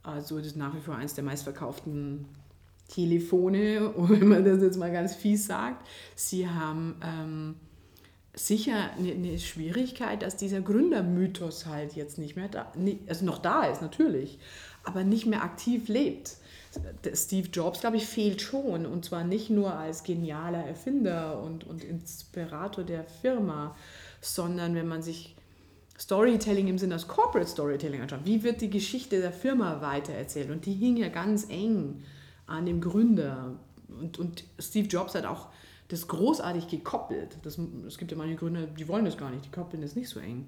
[0.03, 2.25] Also das ist nach wie vor eines der meistverkauften
[2.87, 5.87] Telefone, wenn man das jetzt mal ganz fies sagt.
[6.15, 7.55] Sie haben ähm,
[8.35, 12.71] sicher eine, eine, Schwierigkeit, dass dieser Gründermythos halt jetzt nicht mehr da,
[13.07, 14.37] also noch da ist natürlich,
[14.85, 16.37] aber nicht mehr aktiv lebt.
[17.13, 21.83] Steve Jobs, glaube ich, fehlt schon und zwar nicht nur als genialer Erfinder und, und
[21.83, 23.75] Inspirator der Firma,
[24.19, 25.35] sondern wenn man sich
[25.97, 28.25] Storytelling im Sinne des Corporate Storytelling anschaut.
[28.25, 30.49] Wie wird die Geschichte der Firma weitererzählt?
[30.49, 32.03] Und die hing ja ganz eng
[32.47, 33.53] an dem Gründer.
[33.87, 35.47] Und, und Steve Jobs hat auch
[35.87, 37.37] das großartig gekoppelt.
[37.43, 40.09] Das, es gibt ja manche Gründer, die wollen das gar nicht, die koppeln das nicht
[40.09, 40.47] so eng.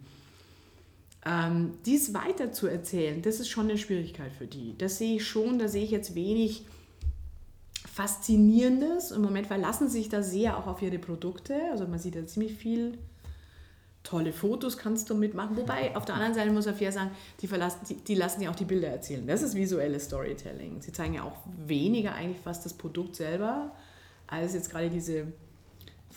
[1.27, 4.77] Ähm, dies weiter zu erzählen, das ist schon eine Schwierigkeit für die.
[4.77, 6.63] Das sehe ich schon, da sehe ich jetzt wenig
[7.85, 9.11] Faszinierendes.
[9.11, 11.55] Im Moment verlassen sich da sehr auch auf ihre Produkte.
[11.71, 12.97] Also man sieht da ziemlich viel
[14.03, 15.57] tolle Fotos kannst du mitmachen.
[15.57, 17.11] Wobei, auf der anderen Seite muss man fair sagen,
[17.41, 19.27] die, verlassen, die, die lassen ja auch die Bilder erzählen.
[19.27, 20.81] Das ist visuelles Storytelling.
[20.81, 23.75] Sie zeigen ja auch weniger eigentlich fast das Produkt selber,
[24.27, 25.27] als jetzt gerade diese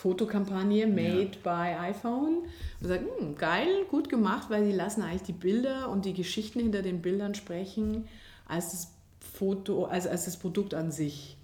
[0.01, 1.41] Fotokampagne Made ja.
[1.43, 2.39] by iPhone.
[2.81, 6.61] Und sagen, hm, geil, gut gemacht, weil sie lassen eigentlich die Bilder und die Geschichten
[6.61, 8.09] hinter den Bildern sprechen,
[8.49, 11.37] als das Foto, als, als das Produkt an sich.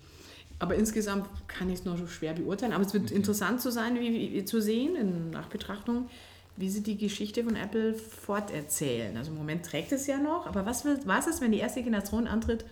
[0.58, 2.72] Aber insgesamt kann ich es nur so schwer beurteilen.
[2.72, 3.14] Aber es wird okay.
[3.14, 6.08] interessant zu sein, wie, wie, zu sehen in Nachbetrachtung,
[6.56, 9.14] wie sie die Geschichte von Apple forterzählen.
[9.18, 12.26] Also im Moment trägt es ja noch, aber was, was ist, wenn die erste Generation
[12.26, 12.64] antritt,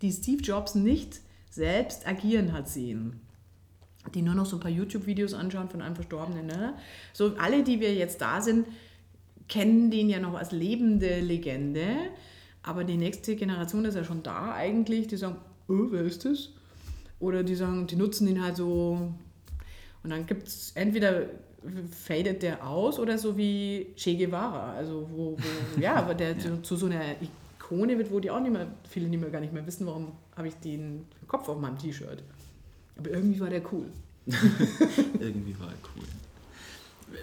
[0.00, 1.20] die Steve Jobs nicht
[1.50, 3.20] selbst agieren hat sehen?
[4.14, 6.46] Die nur noch so ein paar YouTube-Videos anschauen von einem Verstorbenen.
[6.46, 6.74] Ne?
[7.12, 8.66] So alle, die wir jetzt da sind,
[9.48, 11.86] kennen den ja noch als lebende Legende,
[12.62, 15.36] aber die nächste Generation ist ja schon da eigentlich, die sagen,
[15.68, 16.50] oh, wer ist das?
[17.20, 19.12] Oder die sagen, die nutzen ihn halt so.
[20.02, 21.28] Und dann gibt es entweder
[21.90, 26.38] fadet der aus oder so wie Che Guevara, also wo, wo ja, aber der ja.
[26.38, 29.40] Zu, zu, so einer Ikone wird, wo die auch nicht mehr, viele nicht mehr gar
[29.40, 32.22] nicht mehr wissen, warum habe ich den Kopf auf meinem T-Shirt.
[32.96, 33.86] Aber irgendwie war der cool.
[34.26, 36.04] irgendwie war er cool.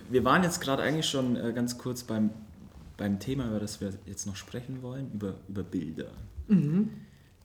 [0.09, 2.29] Wir waren jetzt gerade eigentlich schon äh, ganz kurz beim,
[2.97, 6.11] beim Thema, über das wir jetzt noch sprechen wollen, über, über Bilder.
[6.47, 6.89] Mhm.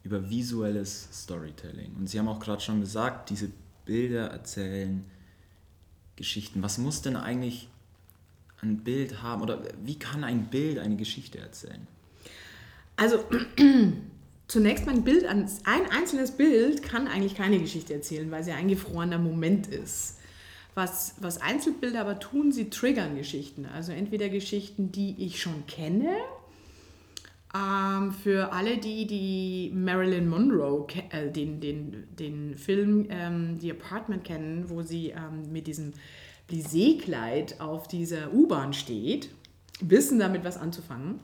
[0.05, 1.95] Über visuelles Storytelling.
[1.99, 3.51] Und Sie haben auch gerade schon gesagt, diese
[3.85, 5.05] Bilder erzählen
[6.17, 6.62] Geschichten.
[6.62, 7.69] Was muss denn eigentlich
[8.61, 11.87] ein Bild haben oder wie kann ein Bild eine Geschichte erzählen?
[12.97, 13.25] Also
[14.48, 18.68] zunächst mal ein Bild, ein einzelnes Bild kann eigentlich keine Geschichte erzählen, weil sie ein
[18.68, 20.16] gefrorener Moment ist.
[20.74, 23.66] Was, was Einzelbilder aber tun, sie triggern Geschichten.
[23.66, 26.16] Also entweder Geschichten, die ich schon kenne.
[27.54, 34.24] Ähm, für alle, die die Marilyn Monroe, äh, den, den, den Film ähm, The Apartment
[34.24, 35.94] kennen, wo sie ähm, mit diesem
[36.48, 39.30] Blisé-Kleid auf dieser U-Bahn steht,
[39.80, 41.20] wissen damit was anzufangen.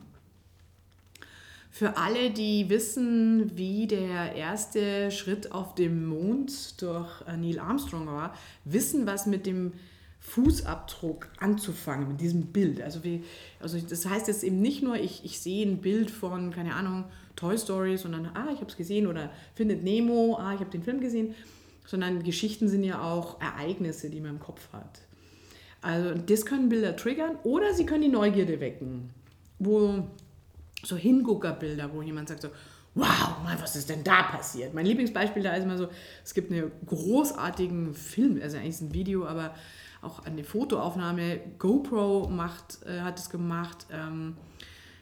[1.75, 8.07] Für alle, die wissen, wie der erste Schritt auf dem Mond durch äh, Neil Armstrong
[8.07, 8.33] war,
[8.63, 9.73] wissen, was mit dem
[10.21, 12.81] Fußabdruck anzufangen, mit diesem Bild.
[12.81, 13.25] Also, wie,
[13.59, 17.03] also das heißt jetzt eben nicht nur, ich, ich sehe ein Bild von, keine Ahnung,
[17.35, 20.81] Toy Story, sondern, ah, ich habe es gesehen oder findet Nemo, ah, ich habe den
[20.81, 21.35] Film gesehen,
[21.85, 25.01] sondern Geschichten sind ja auch Ereignisse, die man im Kopf hat.
[25.81, 29.09] Also das können Bilder triggern oder sie können die Neugierde wecken,
[29.59, 30.05] wo
[30.85, 32.49] so Hinguckerbilder, wo jemand sagt so,
[32.95, 34.73] wow, was ist denn da passiert?
[34.73, 35.89] Mein Lieblingsbeispiel da ist immer so,
[36.23, 39.53] es gibt einen großartigen Film, also eigentlich ist ein Video, aber
[40.01, 41.39] auch eine Fotoaufnahme.
[41.59, 43.85] GoPro macht, äh, hat es gemacht.
[43.91, 44.37] Ähm,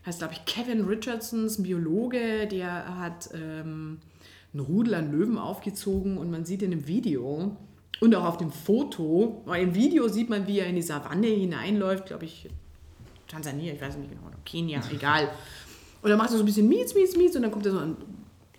[0.06, 4.00] heißt, glaube ich, Kevin Richardsons Biologe, der hat ähm,
[4.54, 7.56] einen Rudel an Löwen aufgezogen und man sieht in dem Video
[8.00, 11.28] und auch auf dem Foto, weil im Video sieht man, wie er in die Savanne
[11.28, 12.50] hineinläuft, glaube ich,
[13.28, 15.32] Tansania, ich weiß nicht genau, Kenia, egal.
[16.04, 17.80] Und dann macht er so ein bisschen Miets, Miets, Miets und dann kommt er so
[17.80, 17.96] ein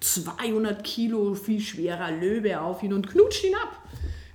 [0.01, 3.83] 200 Kilo viel schwerer Löwe auf ihn und knutscht ihn ab.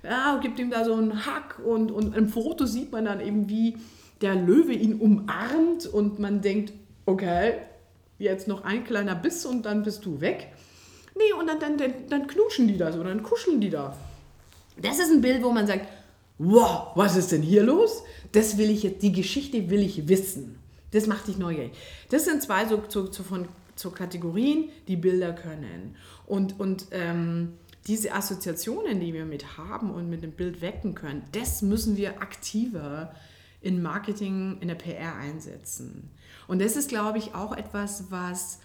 [0.04, 3.48] ja, gibt ihm da so einen Hack und, und im Foto sieht man dann eben,
[3.48, 3.76] wie
[4.20, 6.72] der Löwe ihn umarmt und man denkt,
[7.04, 7.54] okay,
[8.18, 10.52] jetzt noch ein kleiner Biss und dann bist du weg.
[11.16, 13.96] Nee, und dann, dann, dann, dann knuschen die da so, dann kuscheln die da.
[14.80, 15.88] Das ist ein Bild, wo man sagt,
[16.38, 18.04] wow, was ist denn hier los?
[18.30, 20.59] Das will ich jetzt, die Geschichte will ich wissen.
[20.92, 21.72] Das macht dich neugierig.
[22.10, 25.96] Das sind zwei so, so, so von so Kategorien, die Bilder können.
[26.26, 27.54] Und, und ähm,
[27.86, 32.20] diese Assoziationen, die wir mit haben und mit dem Bild wecken können, das müssen wir
[32.20, 33.14] aktiver
[33.60, 36.10] in Marketing, in der PR einsetzen.
[36.46, 38.60] Und das ist, glaube ich, auch etwas, was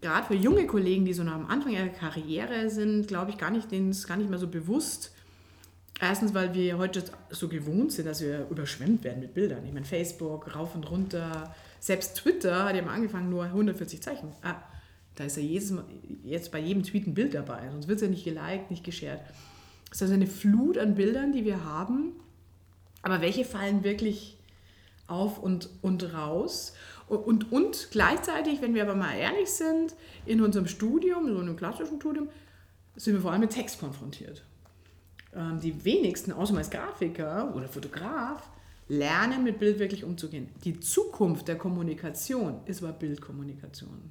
[0.00, 3.50] gerade für junge Kollegen, die so noch am Anfang ihrer Karriere sind, glaube ich, gar
[3.50, 5.12] nicht, denen ist gar nicht mehr so bewusst.
[6.00, 9.64] Erstens, weil wir heute so gewohnt sind, dass wir überschwemmt werden mit Bildern.
[9.64, 11.54] Ich meine, Facebook, rauf und runter,
[11.86, 14.32] selbst Twitter hat ja mal angefangen, nur 140 Zeichen.
[14.42, 14.56] Ah,
[15.14, 15.72] da ist ja jedes,
[16.24, 19.20] jetzt bei jedem Tweet ein Bild dabei, sonst wird es ja nicht geliked, nicht geshared.
[19.88, 22.12] Das ist also eine Flut an Bildern, die wir haben.
[23.02, 24.36] Aber welche fallen wirklich
[25.06, 26.74] auf und, und raus?
[27.08, 29.94] Und, und gleichzeitig, wenn wir aber mal ehrlich sind,
[30.26, 32.28] in unserem Studium, so einem klassischen Studium,
[32.96, 34.42] sind wir vor allem mit Text konfrontiert.
[35.32, 38.50] Ähm, die wenigsten, außer als Grafiker oder Fotograf,
[38.88, 40.48] lernen mit Bild wirklich umzugehen.
[40.64, 44.10] Die Zukunft der Kommunikation ist aber Bildkommunikation.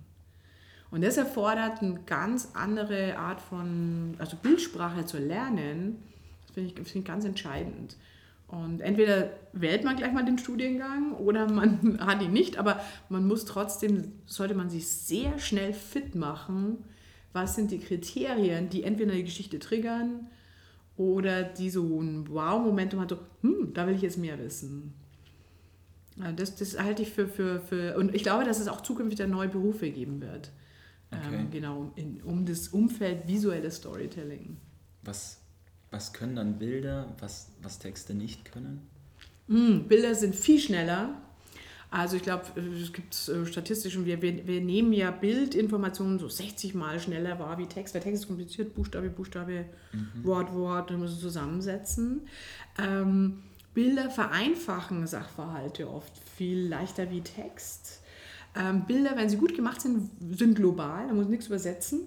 [0.92, 5.98] Und das erfordert eine ganz andere Art von, also Bildsprache zu lernen,
[6.46, 7.98] das finde ich, find ich ganz entscheidend.
[8.48, 13.28] Und entweder wählt man gleich mal den Studiengang oder man hat ihn nicht, aber man
[13.28, 16.84] muss trotzdem, sollte man sich sehr schnell fit machen,
[17.34, 20.28] was sind die Kriterien, die entweder eine Geschichte triggern
[20.98, 24.94] oder die so ein Wow-Momentum hat, so, hm, da will ich jetzt mehr wissen.
[26.38, 29.50] Das, das halte ich für, für, für, und ich glaube, dass es auch zukünftig neue
[29.50, 30.52] Berufe geben wird.
[31.12, 31.36] Okay.
[31.36, 34.58] Ähm, genau, in, um das Umfeld visuelles Storytelling.
[35.04, 35.42] Was,
[35.92, 38.88] was können dann Bilder, was, was Texte nicht können?
[39.48, 41.22] Mm, Bilder sind viel schneller.
[41.96, 46.76] Also ich glaube, es gibt äh, statistisch, wir, wir, wir nehmen ja Bildinformationen so 60
[46.76, 47.96] Mal schneller wahr wie Text.
[47.96, 50.26] Weil Text ist kompliziert, Buchstabe, Buchstabe, mhm.
[50.26, 52.28] Wort, Wort, muss du zusammensetzen.
[52.78, 58.02] Ähm, Bilder vereinfachen Sachverhalte oft viel leichter wie Text.
[58.58, 62.02] Ähm, Bilder, wenn sie gut gemacht sind, sind global, da muss nichts übersetzen.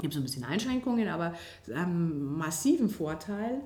[0.00, 1.34] Gibt so ein bisschen Einschränkungen, aber
[1.68, 3.60] ähm, massiven Vorteil.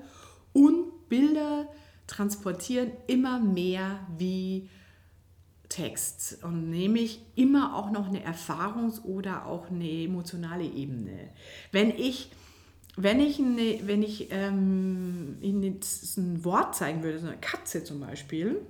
[0.53, 1.67] Und Bilder
[2.05, 4.69] transportieren immer mehr wie
[5.73, 11.29] Text und nämlich immer auch noch eine Erfahrungs- oder auch eine emotionale Ebene.
[11.71, 12.29] Wenn ich,
[12.95, 15.79] wenn ich, eine, wenn ich ähm, Ihnen
[16.17, 18.61] ein Wort zeigen würde, so eine Katze zum Beispiel,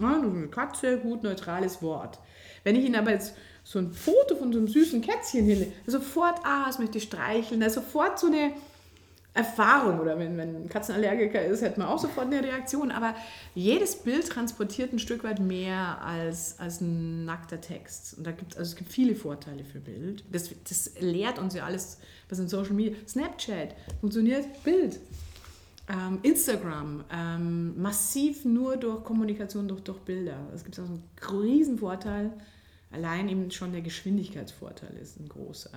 [0.00, 2.18] eine Katze, gut neutrales Wort.
[2.64, 6.40] Wenn ich Ihnen aber jetzt so ein Foto von so einem süßen Kätzchen hinlege, sofort,
[6.42, 8.52] ah, das möchte ich streicheln, sofort so eine
[9.32, 12.90] Erfahrung oder wenn, ein Katzenallergiker ist, hätte man auch sofort eine Reaktion.
[12.90, 13.14] Aber
[13.54, 18.18] jedes Bild transportiert ein Stück weit mehr als, als ein nackter Text.
[18.18, 20.24] Und da gibt also es gibt viele Vorteile für Bild.
[20.32, 22.96] Das, das lehrt uns ja alles, was in Social Media.
[23.06, 24.98] Snapchat funktioniert Bild.
[25.88, 30.38] Ähm, Instagram, ähm, massiv nur durch Kommunikation, durch, durch Bilder.
[30.54, 32.32] Es gibt also einen riesen Vorteil.
[32.92, 35.70] Allein eben schon der Geschwindigkeitsvorteil ist ein großer.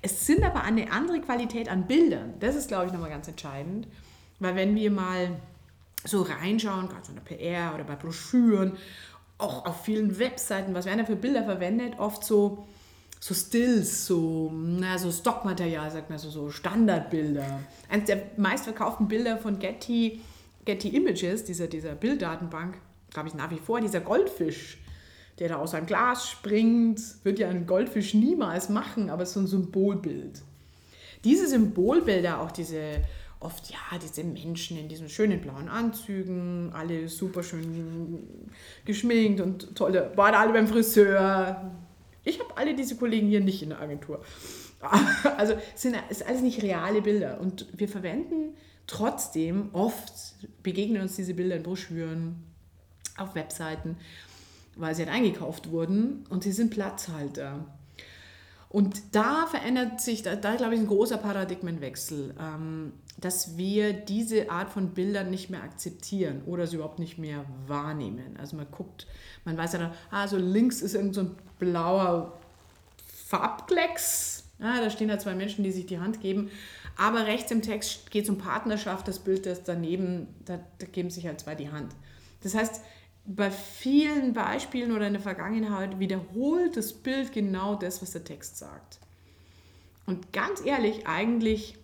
[0.00, 2.34] Es sind aber eine andere Qualität an Bildern.
[2.40, 3.86] Das ist, glaube ich, nochmal ganz entscheidend.
[4.40, 5.36] Weil wenn wir mal
[6.04, 8.76] so reinschauen, gerade so in der PR oder bei Broschüren,
[9.36, 11.98] auch auf vielen Webseiten, was werden da für Bilder verwendet?
[11.98, 12.66] Oft so
[13.24, 17.60] so Stills, so, na, so Stockmaterial, sagt man so, so Standardbilder.
[17.88, 20.20] Eines der meistverkauften Bilder von Getty,
[20.66, 22.76] Getty Images, dieser, dieser Bilddatenbank,
[23.14, 24.76] glaube ich nach wie vor, dieser Goldfisch,
[25.38, 29.34] der da aus einem Glas springt, wird ja ein Goldfisch niemals machen, aber es ist
[29.34, 30.42] so ein Symbolbild.
[31.24, 33.02] Diese Symbolbilder, auch diese
[33.40, 38.48] oft, ja, diese Menschen in diesen schönen blauen Anzügen, alle super schön
[38.84, 41.70] geschminkt und tolle, waren alle beim Friseur,
[42.24, 44.22] ich habe alle diese Kollegen hier nicht in der Agentur.
[45.38, 47.40] Also sind ist alles nicht reale Bilder.
[47.40, 48.54] Und wir verwenden
[48.86, 50.12] trotzdem oft,
[50.62, 52.44] begegnen uns diese Bilder in Broschüren,
[53.16, 53.96] auf Webseiten,
[54.76, 57.64] weil sie halt eingekauft wurden und sie sind Platzhalter.
[58.68, 64.50] Und da verändert sich, da, da glaube ich, ein großer Paradigmenwechsel, ähm, dass wir diese
[64.50, 68.36] Art von Bildern nicht mehr akzeptieren oder sie überhaupt nicht mehr wahrnehmen.
[68.36, 69.06] Also man guckt,
[69.44, 72.36] man weiß ja dann, ah, so links ist irgend so ein blauer
[73.26, 74.44] Farbklecks.
[74.58, 76.50] Ja, da stehen da zwei Menschen, die sich die Hand geben.
[76.96, 81.10] Aber rechts im Text geht es um Partnerschaft, das Bild, das daneben, da, da geben
[81.10, 81.92] sich halt zwei die Hand.
[82.42, 82.80] Das heißt,
[83.26, 88.58] bei vielen Beispielen oder in der Vergangenheit wiederholt das Bild genau das, was der Text
[88.58, 88.98] sagt.
[90.06, 91.76] Und ganz ehrlich, eigentlich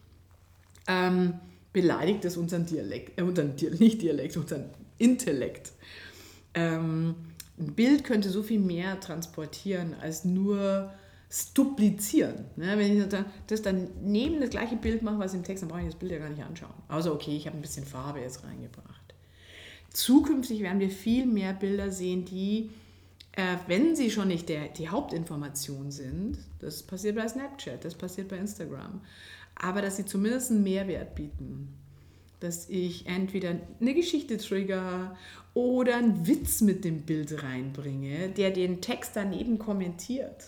[0.86, 1.34] ähm,
[1.72, 5.72] beleidigt es unseren Dialekt, äh, unseren, nicht Dialekt, unseren Intellekt.
[6.53, 7.14] Ähm,
[7.59, 10.93] ein Bild könnte so viel mehr transportieren als nur
[11.55, 12.47] duplizieren.
[12.57, 12.76] Ne?
[12.76, 13.07] Wenn ich
[13.47, 16.11] das dann neben das gleiche Bild mache, was im Text, dann brauche ich das Bild
[16.11, 16.74] ja gar nicht anschauen.
[16.88, 18.89] Also okay, ich habe ein bisschen Farbe jetzt reingebracht.
[19.91, 22.70] Zukünftig werden wir viel mehr Bilder sehen, die,
[23.32, 28.28] äh, wenn sie schon nicht der, die Hauptinformation sind, das passiert bei Snapchat, das passiert
[28.28, 29.01] bei Instagram,
[29.57, 31.74] aber dass sie zumindest einen Mehrwert bieten.
[32.38, 35.16] Dass ich entweder eine Geschichte trigger
[35.53, 40.47] oder einen Witz mit dem Bild reinbringe, der den Text daneben kommentiert.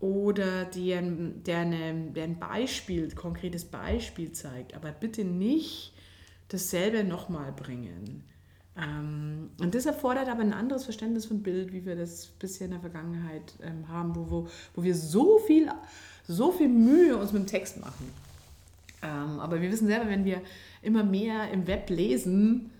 [0.00, 4.74] Oder der, der, eine, der ein Beispiel, ein konkretes Beispiel zeigt.
[4.74, 5.92] Aber bitte nicht
[6.48, 8.24] dasselbe nochmal bringen.
[8.76, 12.72] Ähm, und das erfordert aber ein anderes Verständnis von Bild, wie wir das bisher in
[12.72, 15.68] der Vergangenheit ähm, haben, wo, wo, wo wir so viel,
[16.26, 18.08] so viel Mühe uns mit dem Text machen.
[19.02, 20.40] Ähm, aber wir wissen selber, wenn wir
[20.80, 22.70] immer mehr im Web lesen,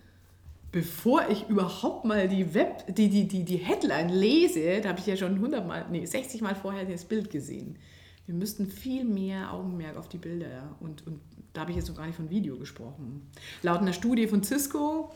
[0.71, 5.07] bevor ich überhaupt mal die Web, die, die, die, die Headline lese, da habe ich
[5.07, 7.77] ja schon 100 Mal, nee, 60 Mal vorher das Bild gesehen.
[8.27, 11.21] Wir müssten viel mehr Augenmerk auf die Bilder und, und
[11.53, 13.29] da habe ich jetzt noch gar nicht von Video gesprochen.
[13.63, 15.13] Laut einer Studie von Cisco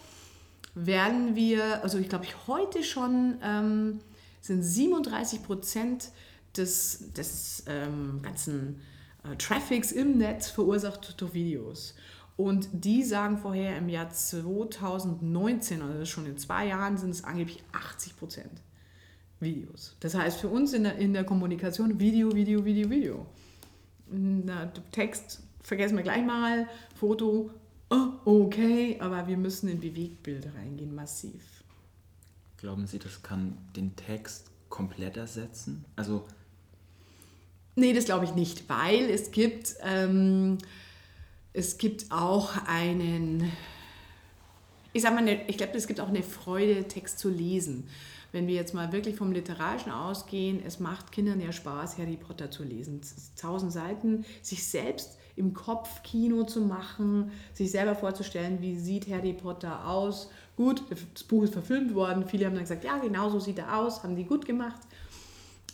[0.77, 4.01] werden wir, also ich glaube, ich heute schon ähm,
[4.43, 6.11] sind 37 Prozent
[6.57, 8.81] des, des ähm, ganzen
[9.25, 11.95] äh, Traffics im Netz verursacht durch Videos.
[12.37, 17.65] Und die sagen vorher im Jahr 2019, also schon in zwei Jahren, sind es angeblich
[17.73, 18.63] 80 Prozent
[19.41, 19.97] Videos.
[20.01, 23.27] Das heißt für uns in der, in der Kommunikation Video, Video, Video, Video.
[24.09, 27.51] Na, Text vergessen wir gleich mal, Foto,
[27.91, 31.43] oh, okay, aber wir müssen in Bewegtbilder reingehen, massiv.
[32.57, 35.85] Glauben Sie, das kann den Text komplett ersetzen?
[35.95, 36.25] Also.
[37.75, 40.57] Nee, das glaube ich nicht, weil es gibt, ähm,
[41.53, 43.53] es gibt auch einen,
[44.95, 47.85] ich sag mal, ich glaube, es gibt auch eine Freude, Text zu lesen.
[48.33, 52.51] Wenn wir jetzt mal wirklich vom Literarischen ausgehen, es macht Kindern ja Spaß, Harry Potter
[52.51, 53.01] zu lesen.
[53.37, 59.35] Tausend Seiten, sich selbst im Kopf Kino zu machen, sich selber vorzustellen, wie sieht Harry
[59.35, 60.31] Potter aus.
[60.57, 60.83] Gut,
[61.13, 64.03] das Buch ist verfilmt worden, viele haben dann gesagt, ja, genau so sieht er aus,
[64.03, 64.81] haben die gut gemacht.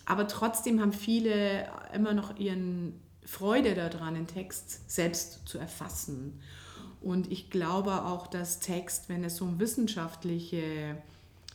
[0.05, 6.41] Aber trotzdem haben viele immer noch ihren Freude daran, den Text selbst zu erfassen.
[7.01, 10.97] Und ich glaube auch, dass Text, wenn es um wissenschaftliche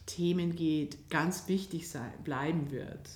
[0.06, 3.10] Themen geht, ganz wichtig sein, bleiben wird.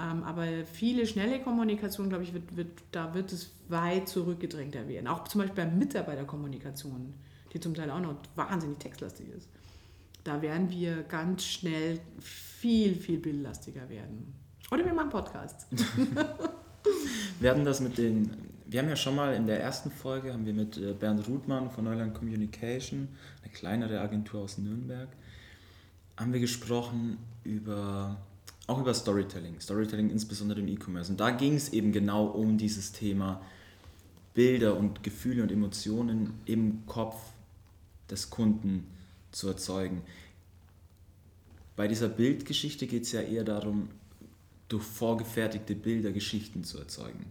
[0.00, 5.06] Ähm, aber viele schnelle Kommunikation, glaube ich, wird, wird, da wird es weit zurückgedrängter werden.
[5.06, 7.12] Auch zum Beispiel bei Mitarbeiterkommunikation,
[7.52, 9.48] die zum Teil auch noch wahnsinnig textlastig ist.
[10.24, 14.34] Da werden wir ganz schnell viel, viel bildlastiger werden.
[14.70, 15.66] Oder wir machen Podcasts.
[17.40, 18.30] wir das mit den,
[18.66, 21.70] wir haben ja schon mal in der ersten Folge, haben wir mit äh, Bernd Ruthmann
[21.70, 23.08] von Neuland Communication,
[23.42, 25.08] eine kleinere Agentur aus Nürnberg,
[26.16, 28.16] haben wir gesprochen über
[28.70, 31.10] auch über Storytelling, Storytelling insbesondere im E-Commerce.
[31.10, 33.40] Und da ging es eben genau um dieses Thema
[34.32, 37.16] Bilder und Gefühle und Emotionen im Kopf
[38.08, 38.86] des Kunden
[39.32, 40.02] zu erzeugen.
[41.76, 43.88] Bei dieser Bildgeschichte geht es ja eher darum,
[44.68, 47.26] durch vorgefertigte Bilder Geschichten zu erzeugen.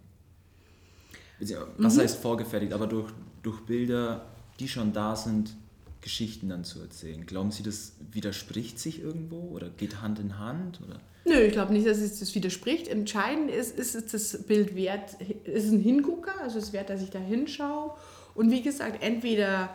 [1.77, 2.01] Was mhm.
[2.01, 2.73] heißt vorgefertigt?
[2.73, 3.11] Aber durch,
[3.43, 4.25] durch Bilder,
[4.59, 5.55] die schon da sind,
[6.01, 7.25] Geschichten dann zu erzählen.
[7.25, 10.81] Glauben Sie, das widerspricht sich irgendwo oder geht Hand in Hand?
[10.81, 10.99] Oder?
[11.25, 12.87] Nö, ich glaube nicht, dass es das widerspricht.
[12.87, 17.09] Entscheidend ist, ist, ist das Bild wert, ist ein Hingucker, also es wert, dass ich
[17.09, 17.91] da hinschaue.
[18.35, 19.69] Und wie gesagt, entweder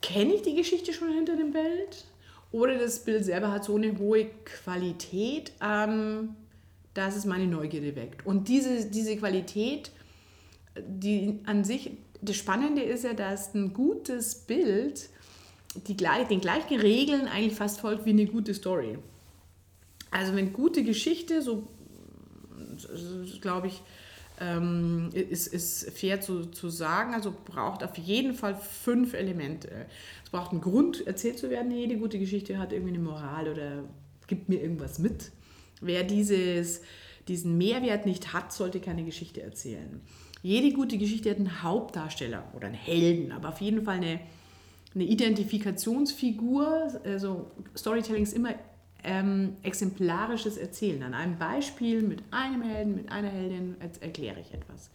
[0.00, 2.06] kenne ich die Geschichte schon hinter dem Bild
[2.52, 6.36] oder das Bild selber hat so eine hohe Qualität, ähm,
[6.94, 8.24] dass es meine Neugierde weckt.
[8.24, 9.90] Und diese, diese Qualität,
[10.76, 15.08] die an sich, das Spannende ist ja, dass ein gutes Bild
[15.86, 18.98] die, den gleichen Regeln eigentlich fast folgt wie eine gute Story.
[20.10, 21.68] Also wenn gute Geschichte, so
[23.40, 23.82] glaube ich,
[24.40, 29.86] ähm, ist, ist fair zu, zu sagen, also braucht auf jeden Fall fünf Elemente.
[30.24, 31.70] Es braucht einen Grund, erzählt zu werden.
[31.70, 33.84] Jede gute Geschichte hat irgendwie eine Moral oder
[34.26, 35.32] gibt mir irgendwas mit.
[35.80, 36.82] Wer dieses,
[37.26, 40.00] diesen Mehrwert nicht hat, sollte keine Geschichte erzählen.
[40.42, 44.20] Jede gute Geschichte hat einen Hauptdarsteller oder einen Helden, aber auf jeden Fall eine,
[44.94, 47.00] eine Identifikationsfigur.
[47.04, 48.54] Also Storytelling ist immer
[49.04, 51.02] ähm, exemplarisches Erzählen.
[51.02, 54.90] An einem Beispiel mit einem Helden, mit einer Heldin erkläre ich etwas.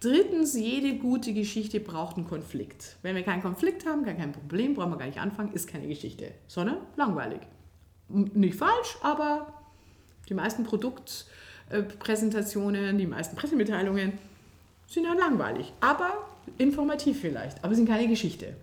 [0.00, 2.96] Drittens, jede gute Geschichte braucht einen Konflikt.
[3.02, 6.32] Wenn wir keinen Konflikt haben, kein Problem, brauchen wir gar nicht anfangen, ist keine Geschichte,
[6.46, 7.40] sondern langweilig.
[8.08, 9.54] Nicht falsch, aber
[10.28, 14.18] die meisten Produktpräsentationen, die meisten Pressemitteilungen
[14.86, 15.72] sind ja langweilig.
[15.80, 16.12] Aber
[16.58, 18.54] informativ vielleicht, aber sind keine Geschichte.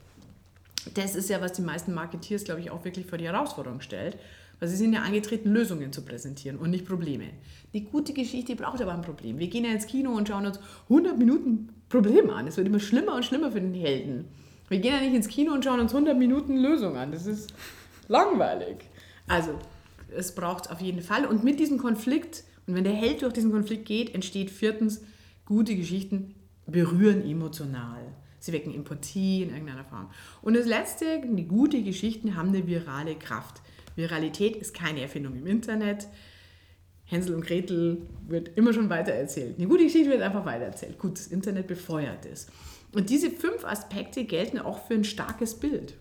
[0.93, 4.17] Das ist ja, was die meisten Marketeers, glaube ich, auch wirklich vor die Herausforderung stellt.
[4.63, 7.25] Weil sie sind ja angetreten, Lösungen zu präsentieren und nicht Probleme.
[7.73, 9.37] Die gute Geschichte braucht aber ein Problem.
[9.37, 12.47] Wir gehen ja ins Kino und schauen uns 100 Minuten Probleme an.
[12.47, 14.23] Es wird immer schlimmer und schlimmer für den Helden.
[14.69, 17.11] Wir gehen ja nicht ins Kino und schauen uns 100 Minuten Lösung an.
[17.11, 17.53] Das ist
[18.07, 18.77] langweilig.
[19.27, 19.59] Also,
[20.15, 21.25] es braucht es auf jeden Fall.
[21.25, 25.01] Und mit diesem Konflikt, und wenn der Held durch diesen Konflikt geht, entsteht viertens,
[25.43, 26.35] gute Geschichten
[26.67, 27.99] berühren emotional.
[28.39, 30.09] Sie wecken Empathie in irgendeiner Form.
[30.41, 33.61] Und das Letzte, die gute Geschichten haben eine virale Kraft.
[33.95, 36.07] Viralität ist keine Erfindung im Internet.
[37.05, 39.57] Hänsel und Gretel wird immer schon weitererzählt.
[39.57, 40.97] Eine gute Geschichte wird einfach weitererzählt.
[40.97, 42.47] Gut, das Internet befeuert es.
[42.93, 45.95] Und diese fünf Aspekte gelten auch für ein starkes Bild.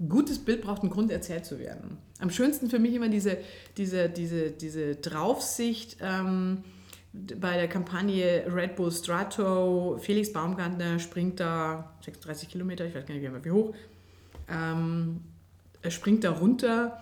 [0.00, 1.98] Ein gutes Bild braucht einen Grund, erzählt zu werden.
[2.18, 3.38] Am schönsten für mich immer diese,
[3.76, 6.64] diese, diese, diese Draufsicht ähm,
[7.12, 9.98] bei der Kampagne Red Bull Strato.
[10.00, 13.72] Felix Baumgartner springt da 36 Kilometer, ich weiß gar nicht wie hoch,
[14.48, 15.20] ähm,
[15.84, 17.00] er springt da runter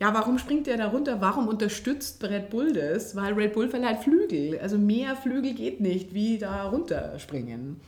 [0.00, 1.20] ja, warum springt der da runter?
[1.20, 3.16] Warum unterstützt Red Bull das?
[3.16, 4.58] Weil Red Bull verleiht Flügel.
[4.60, 7.80] Also mehr Flügel geht nicht, wie da runterspringen.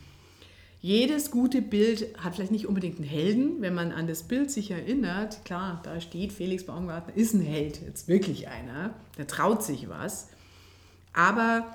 [0.81, 4.71] Jedes gute Bild hat vielleicht nicht unbedingt einen Helden, wenn man an das Bild sich
[4.71, 5.45] erinnert.
[5.45, 10.29] Klar, da steht Felix Baumgartner, ist ein Held, jetzt wirklich einer, der traut sich was.
[11.13, 11.65] Aber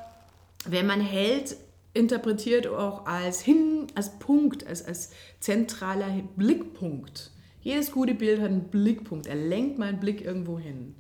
[0.67, 1.57] wenn man Held
[1.95, 7.31] interpretiert auch als hin, als Punkt, als, als zentraler Blickpunkt,
[7.67, 9.27] jedes gute Bild hat einen Blickpunkt.
[9.27, 10.95] Er lenkt meinen Blick irgendwo hin.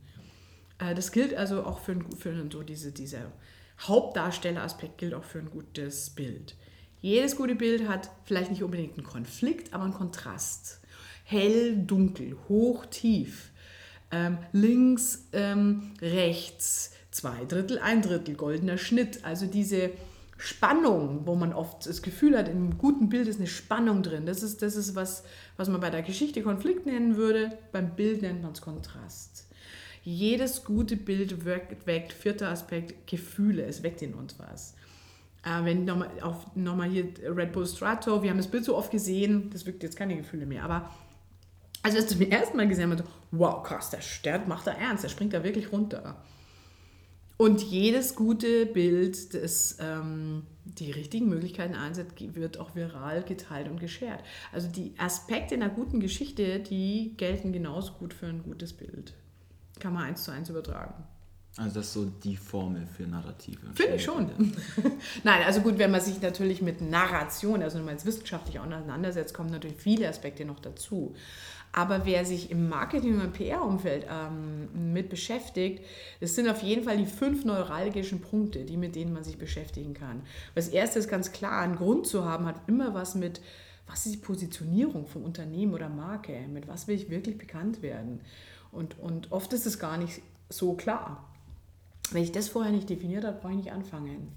[0.80, 3.30] Äh, das gilt also auch für, für so diese, dieser
[3.78, 6.56] Hauptdarstelleraspekt gilt auch für ein gutes Bild.
[7.00, 10.80] Jedes gute Bild hat vielleicht nicht unbedingt einen Konflikt, aber einen Kontrast.
[11.22, 13.52] Hell, dunkel, hoch, tief.
[14.10, 19.24] Ähm, links, ähm, rechts, zwei Drittel, ein Drittel, goldener Schnitt.
[19.24, 19.92] Also diese
[20.38, 24.26] Spannung, wo man oft das Gefühl hat, in einem guten Bild ist eine Spannung drin.
[24.26, 25.24] Das ist, das ist was,
[25.56, 27.56] was man bei der Geschichte Konflikt nennen würde.
[27.72, 29.48] Beim Bild nennt man es Kontrast.
[30.02, 33.64] Jedes gute Bild weckt, weckt, vierter Aspekt, Gefühle.
[33.64, 34.74] Es weckt in uns was.
[35.42, 36.10] Äh, wenn nochmal
[36.54, 39.96] noch hier Red Bull Strato, wir haben das Bild so oft gesehen, das wirkt jetzt
[39.96, 40.90] keine Gefühle mehr, aber
[41.82, 45.04] als wir es zum ersten Mal gesehen haben, wow, krass, der Stern macht da ernst,
[45.04, 46.16] der springt da wirklich runter.
[47.38, 53.78] Und jedes gute Bild, das ähm, die richtigen Möglichkeiten einsetzt, wird auch viral geteilt und
[53.78, 54.20] geshared.
[54.52, 59.12] Also die Aspekte in einer guten Geschichte, die gelten genauso gut für ein gutes Bild.
[59.78, 61.04] Kann man eins zu eins übertragen.
[61.58, 63.58] Also das ist so die Formel für Narrative.
[63.74, 64.30] Finde ich schon.
[65.24, 69.32] Nein, also gut, wenn man sich natürlich mit Narration, also wenn man jetzt wissenschaftlich auseinandersetzt,
[69.32, 71.14] kommen natürlich viele Aspekte noch dazu.
[71.76, 75.84] Aber wer sich im Marketing- und PR-Umfeld ähm, mit beschäftigt,
[76.20, 79.92] das sind auf jeden Fall die fünf neuralgischen Punkte, die mit denen man sich beschäftigen
[79.92, 80.22] kann.
[80.54, 83.42] Das erste ist ganz klar, einen Grund zu haben, hat immer was mit,
[83.86, 86.40] was ist die Positionierung vom Unternehmen oder Marke?
[86.48, 88.22] Mit was will ich wirklich bekannt werden?
[88.72, 91.28] Und, und oft ist es gar nicht so klar.
[92.12, 94.32] Wenn ich das vorher nicht definiert habe, brauche ich nicht anfangen.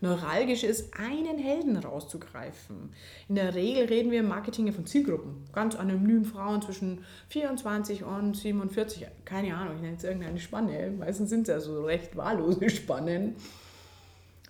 [0.00, 2.90] Neuralgisch ist, einen Helden rauszugreifen.
[3.28, 5.44] In der Regel reden wir im Marketing von Zielgruppen.
[5.52, 9.06] Ganz anonym Frauen zwischen 24 und 47.
[9.24, 10.92] Keine Ahnung, ich nenne jetzt irgendeine Spanne.
[10.98, 13.36] Meistens sind es ja so recht wahllose Spannen.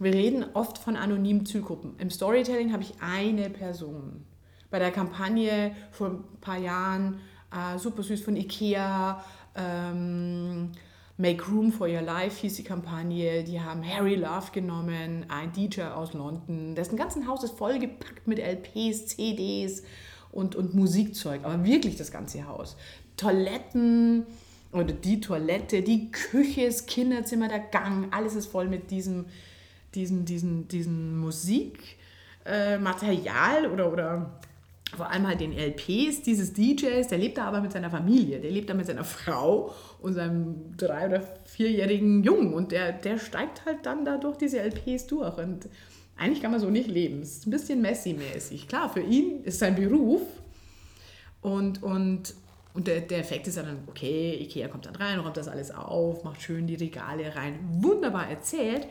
[0.00, 1.94] Wir reden oft von anonymen Zielgruppen.
[1.98, 4.24] Im Storytelling habe ich eine Person.
[4.70, 7.20] Bei der Kampagne vor ein paar Jahren,
[7.52, 10.72] äh, super süß von Ikea, ähm,
[11.16, 13.44] Make Room for Your Life hieß die Kampagne.
[13.44, 16.74] Die haben Harry Love genommen, ein DJ aus London.
[16.74, 19.84] Dessen ganzen Haus ist vollgepackt mit LPs, CDs
[20.32, 21.42] und, und Musikzeug.
[21.44, 22.76] Aber wirklich das ganze Haus.
[23.16, 24.26] Toiletten
[24.72, 29.26] oder die Toilette, die Küche, das Kinderzimmer, der Gang, alles ist voll mit diesem,
[29.94, 34.40] diesem, diesem, diesem Musikmaterial äh, oder, oder
[34.96, 38.50] vor allem halt den LPs dieses DJs, der lebt da aber mit seiner Familie, der
[38.50, 43.64] lebt da mit seiner Frau und seinem drei- oder vierjährigen Jungen und der, der steigt
[43.66, 45.68] halt dann da durch diese LPs durch und
[46.16, 47.22] eigentlich kann man so nicht leben.
[47.22, 48.68] Es ist ein bisschen Messi-mäßig.
[48.68, 50.22] Klar, für ihn ist sein Beruf
[51.42, 52.34] und, und,
[52.72, 56.24] und der, der Effekt ist dann, okay, Ikea kommt dann rein, räumt das alles auf,
[56.24, 57.58] macht schön die Regale rein.
[57.80, 58.86] Wunderbar erzählt,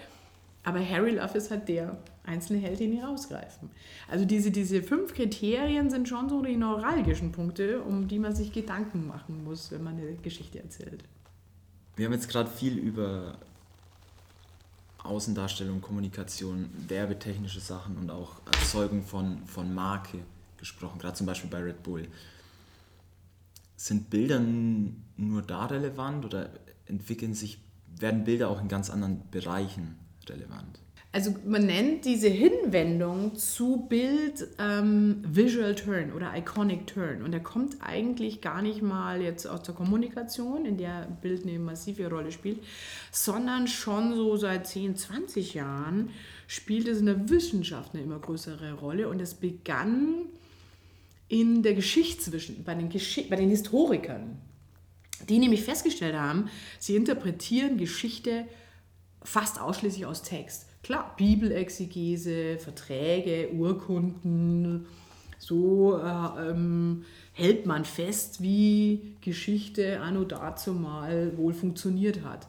[0.63, 3.69] aber Harry Love ist halt der einzelne Held, den die rausgreifen.
[4.09, 8.51] Also diese, diese fünf Kriterien sind schon so die neuralgischen Punkte, um die man sich
[8.51, 11.03] Gedanken machen muss, wenn man eine Geschichte erzählt.
[11.95, 13.37] Wir haben jetzt gerade viel über
[15.03, 20.19] Außendarstellung, Kommunikation, werbetechnische Sachen und auch Erzeugung von, von Marke
[20.57, 22.07] gesprochen, gerade zum Beispiel bei Red Bull.
[23.75, 26.49] Sind Bilder nur da relevant oder
[26.85, 27.59] entwickeln sich,
[27.99, 29.99] werden Bilder auch in ganz anderen Bereichen
[30.29, 30.79] relevant?
[31.13, 37.21] Also man nennt diese Hinwendung zu Bild ähm, Visual Turn oder Iconic Turn.
[37.21, 41.59] Und der kommt eigentlich gar nicht mal jetzt aus der Kommunikation, in der Bild eine
[41.59, 42.63] massive Rolle spielt,
[43.11, 46.09] sondern schon so seit 10, 20 Jahren
[46.47, 49.07] spielt es in der Wissenschaft eine immer größere Rolle.
[49.07, 50.25] Und es begann
[51.27, 54.39] in der Geschichtswissenschaft, bei den, Gesch bei den Historikern,
[55.29, 56.49] die nämlich festgestellt haben,
[56.79, 58.47] sie interpretieren Geschichte
[59.21, 60.72] fast ausschließlich aus Text.
[60.83, 64.85] Klar, Bibelexegese, Verträge, Urkunden,
[65.39, 72.47] so äh, ähm, hält man fest, wie Geschichte anno dazu mal wohl funktioniert hat.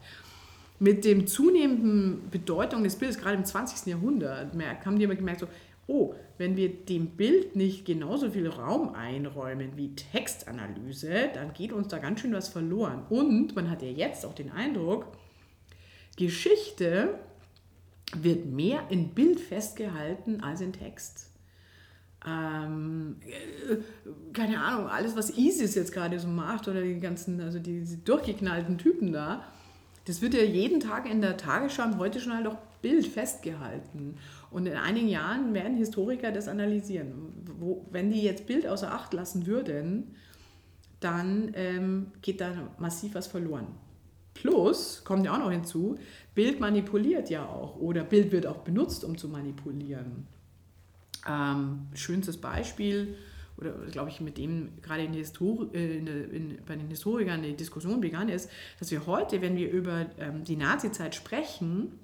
[0.80, 3.86] Mit dem zunehmenden Bedeutung des Bildes, gerade im 20.
[3.86, 4.52] Jahrhundert,
[4.84, 5.46] haben die immer gemerkt, so,
[5.86, 11.86] oh, wenn wir dem Bild nicht genauso viel Raum einräumen wie Textanalyse, dann geht uns
[11.86, 13.04] da ganz schön was verloren.
[13.10, 15.06] Und man hat ja jetzt auch den Eindruck,
[16.16, 17.14] Geschichte
[18.16, 21.30] wird mehr in Bild festgehalten als in Text.
[22.26, 23.76] Ähm, äh,
[24.32, 28.02] keine Ahnung, alles, was ISIS jetzt gerade so macht oder die ganzen, also die, die
[28.02, 29.44] durchgeknallten Typen da,
[30.06, 34.16] das wird ja jeden Tag in der Tagesschau und heute schon halt auch Bild festgehalten.
[34.50, 37.12] Und in einigen Jahren werden Historiker das analysieren.
[37.58, 40.14] Wo, wenn die jetzt Bild außer Acht lassen würden,
[41.00, 43.66] dann ähm, geht da massiv was verloren.
[44.34, 45.96] Plus, kommt ja auch noch hinzu,
[46.34, 50.26] Bild manipuliert ja auch oder Bild wird auch benutzt, um zu manipulieren.
[51.26, 53.16] Ähm, schönstes Beispiel,
[53.56, 58.00] oder glaube ich, mit dem gerade in, äh, in, in, bei den Historikern die Diskussion
[58.00, 61.98] begann, ist, dass wir heute, wenn wir über ähm, die Nazizeit sprechen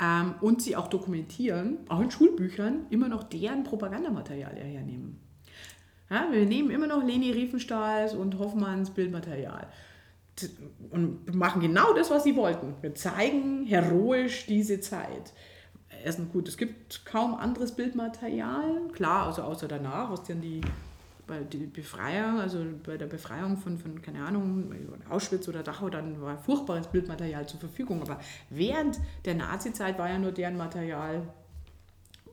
[0.00, 5.20] ähm, und sie auch dokumentieren, auch in Schulbüchern, immer noch deren Propagandamaterial hernehmen.
[6.10, 9.68] Ja, wir nehmen immer noch Leni Riefenstahls und Hoffmanns Bildmaterial
[10.90, 12.74] und machen genau das, was sie wollten.
[12.80, 15.32] Wir zeigen heroisch diese Zeit.
[16.04, 20.60] Erstens gut, es gibt kaum anderes Bildmaterial, klar, also außer danach, was dann die
[21.26, 24.74] bei der Befreiung, also bei der Befreiung von, von, keine Ahnung,
[25.08, 28.02] Auschwitz oder Dachau, dann war furchtbares Bildmaterial zur Verfügung.
[28.02, 28.18] Aber
[28.50, 31.22] während der Nazi-Zeit war ja nur deren Material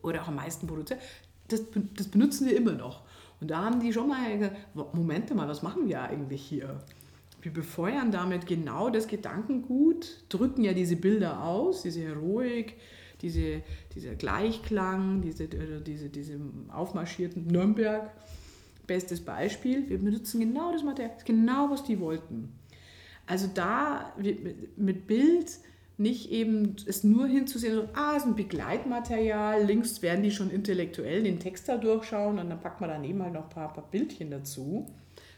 [0.02, 1.00] oder auch am meisten produziert.
[1.48, 1.62] Das,
[1.94, 3.02] das benutzen wir immer noch.
[3.40, 6.80] Und da haben die schon mal gesagt, Momente mal, was machen wir eigentlich hier?
[7.42, 12.74] Wir befeuern damit genau das Gedankengut, drücken ja diese Bilder aus, diese Heroik,
[13.22, 13.62] diese,
[13.94, 18.10] dieser Gleichklang, diese, diese, diese aufmarschierten Nürnberg.
[18.86, 22.52] Bestes Beispiel, wir benutzen genau das Material, genau was die wollten.
[23.26, 24.12] Also da
[24.76, 25.60] mit Bild
[25.96, 30.50] nicht eben es nur hinzusehen, so, ah, es ist ein Begleitmaterial, links werden die schon
[30.50, 33.88] intellektuell den Text da durchschauen und dann packt man daneben halt noch ein paar, paar
[33.90, 34.86] Bildchen dazu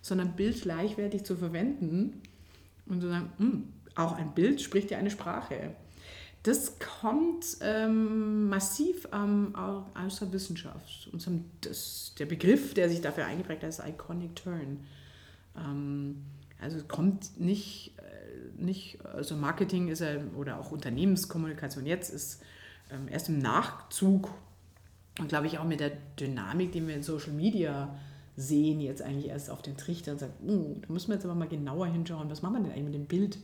[0.03, 2.21] sondern Bild gleichwertig zu verwenden
[2.87, 5.75] und zu sagen, hm, auch ein Bild spricht ja eine Sprache.
[6.43, 11.09] Das kommt ähm, massiv ähm, aus der Wissenschaft.
[11.13, 11.25] Und
[11.61, 14.81] das, der Begriff, der sich dafür eingeprägt hat, ist Iconic Turn.
[15.57, 16.25] Ähm,
[16.61, 22.43] also kommt nicht, äh, nicht, also Marketing ist ja, oder auch Unternehmenskommunikation jetzt ist
[22.91, 24.31] ähm, erst im Nachzug
[25.19, 27.95] und glaube ich auch mit der Dynamik, die wir in Social Media
[28.37, 31.35] sehen jetzt eigentlich erst auf den Trichter und sagen, oh, da müssen wir jetzt aber
[31.35, 33.39] mal genauer hinschauen, was machen wir denn eigentlich mit dem Bild?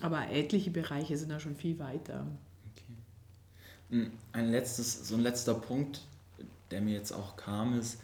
[0.00, 2.26] Aber etliche Bereiche sind da schon viel weiter.
[2.72, 4.10] Okay.
[4.32, 6.02] Ein letztes, so ein letzter Punkt,
[6.70, 7.98] der mir jetzt auch kam, ist,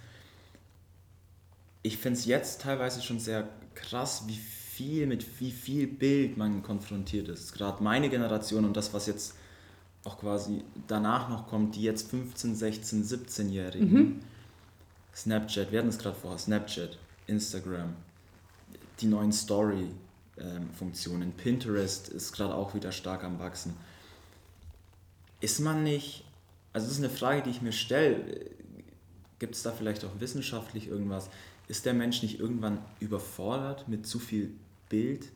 [1.83, 6.63] ich finde es jetzt teilweise schon sehr krass, wie viel, mit wie viel Bild man
[6.63, 7.53] konfrontiert ist.
[7.53, 9.35] Gerade meine Generation und das, was jetzt
[10.05, 13.93] auch quasi danach noch kommt, die jetzt 15, 16, 17-Jährigen.
[13.93, 14.21] Mhm
[15.15, 17.95] Snapchat, wir hatten es gerade vorher, Snapchat, Instagram,
[19.01, 23.75] die neuen Story-Funktionen, Pinterest ist gerade auch wieder stark am Wachsen.
[25.41, 26.25] Ist man nicht,
[26.73, 28.51] also das ist eine Frage, die ich mir stelle,
[29.39, 31.31] gibt es da vielleicht auch wissenschaftlich irgendwas,
[31.69, 34.53] ist der Mensch nicht irgendwann überfordert mit zu viel
[34.89, 35.29] Bild?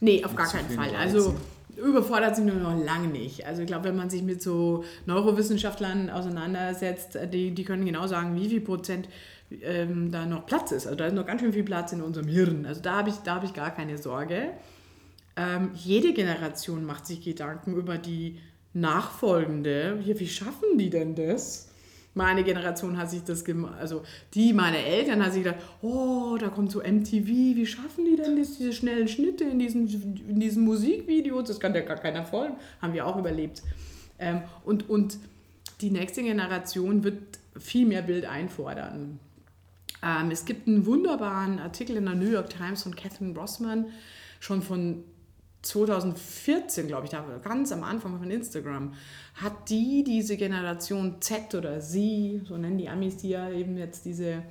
[0.00, 0.94] Nee, auf gar keinen Fall.
[0.96, 1.34] Also
[1.76, 3.46] überfordert sind wir noch lange nicht.
[3.46, 8.36] Also ich glaube, wenn man sich mit so Neurowissenschaftlern auseinandersetzt, die, die können genau sagen,
[8.36, 9.08] wie viel Prozent
[9.62, 10.86] ähm, da noch Platz ist.
[10.86, 12.66] Also da ist noch ganz schön viel Platz in unserem Hirn.
[12.66, 14.50] Also da habe ich, hab ich gar keine Sorge.
[15.36, 18.38] Ähm, jede Generation macht sich Gedanken über die
[18.74, 19.98] nachfolgende.
[20.04, 21.68] Wie, wie schaffen die denn das?
[22.14, 24.02] Meine Generation hat sich das gemacht, also
[24.34, 28.38] die, meine Eltern, hat sich gedacht, oh, da kommt so MTV, wie schaffen die denn
[28.38, 29.88] das, diese schnellen Schnitte in diesen,
[30.28, 31.48] in diesen Musikvideos?
[31.48, 32.56] Das kann ja gar keiner folgen.
[32.80, 33.62] Haben wir auch überlebt.
[34.18, 35.18] Ähm, und, und
[35.80, 39.18] die nächste Generation wird viel mehr Bild einfordern.
[40.02, 43.86] Ähm, es gibt einen wunderbaren Artikel in der New York Times von Catherine Rossman,
[44.40, 45.04] schon von
[45.62, 48.94] 2014, glaube ich, da ganz am Anfang von Instagram,
[49.34, 54.04] hat die diese Generation Z oder Sie, so nennen die Amis die ja eben jetzt
[54.04, 54.42] diese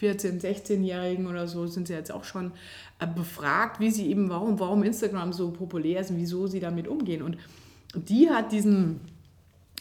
[0.00, 2.52] 14-, 16-Jährigen oder so, sind sie jetzt auch schon
[2.98, 6.88] äh, befragt, wie sie eben, warum, warum Instagram so populär ist und wieso sie damit
[6.88, 7.22] umgehen.
[7.22, 7.36] Und
[7.94, 9.00] die hat diesen,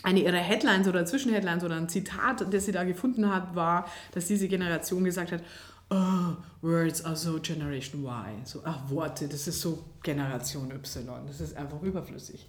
[0.03, 4.27] eine ihrer Headlines oder Zwischenheadlines oder ein Zitat, das sie da gefunden hat, war, dass
[4.27, 5.41] diese Generation gesagt hat,
[5.89, 8.45] oh, words are so Generation Y.
[8.45, 11.05] So, ach, Worte, das ist so Generation Y.
[11.27, 12.47] Das ist einfach überflüssig.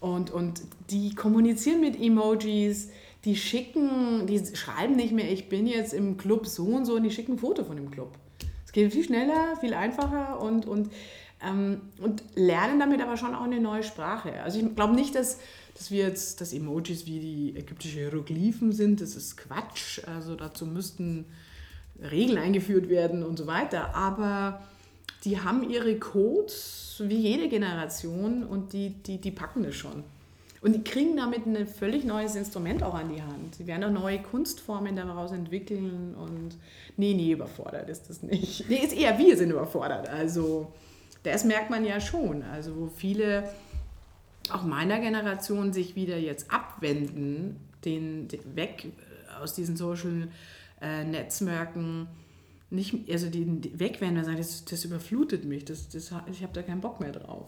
[0.00, 2.88] Und, und die kommunizieren mit Emojis,
[3.24, 7.04] die schicken, die schreiben nicht mehr, ich bin jetzt im Club so und so, und
[7.04, 8.18] die schicken ein Foto von dem Club.
[8.66, 10.90] Es geht viel schneller, viel einfacher und, und,
[11.40, 14.42] ähm, und lernen damit aber schon auch eine neue Sprache.
[14.42, 15.38] Also ich glaube nicht, dass,
[15.74, 20.00] dass wir jetzt, dass Emojis wie die ägyptische Hieroglyphen sind, das ist Quatsch.
[20.08, 21.26] Also dazu müssten
[22.10, 23.94] Regeln eingeführt werden und so weiter.
[23.94, 24.62] Aber
[25.24, 30.04] die haben ihre Codes wie jede Generation und die, die, die packen das schon.
[30.60, 33.56] Und die kriegen damit ein völlig neues Instrument auch an die Hand.
[33.56, 36.56] Sie werden auch neue Kunstformen daraus entwickeln und
[36.96, 38.68] nee, nee, überfordert ist das nicht.
[38.68, 40.08] Nee, ist eher wir sind überfordert.
[40.08, 40.72] Also
[41.24, 42.44] das merkt man ja schon.
[42.44, 43.44] Also wo viele
[44.50, 48.92] auch meiner Generation sich wieder jetzt abwenden, den, den weg
[49.40, 50.28] aus diesen Social
[50.82, 52.08] äh, Netzwerken
[52.72, 56.52] nicht, also die, die wegwenden und sagen, das, das überflutet mich, das, das, ich habe
[56.54, 57.46] da keinen Bock mehr drauf.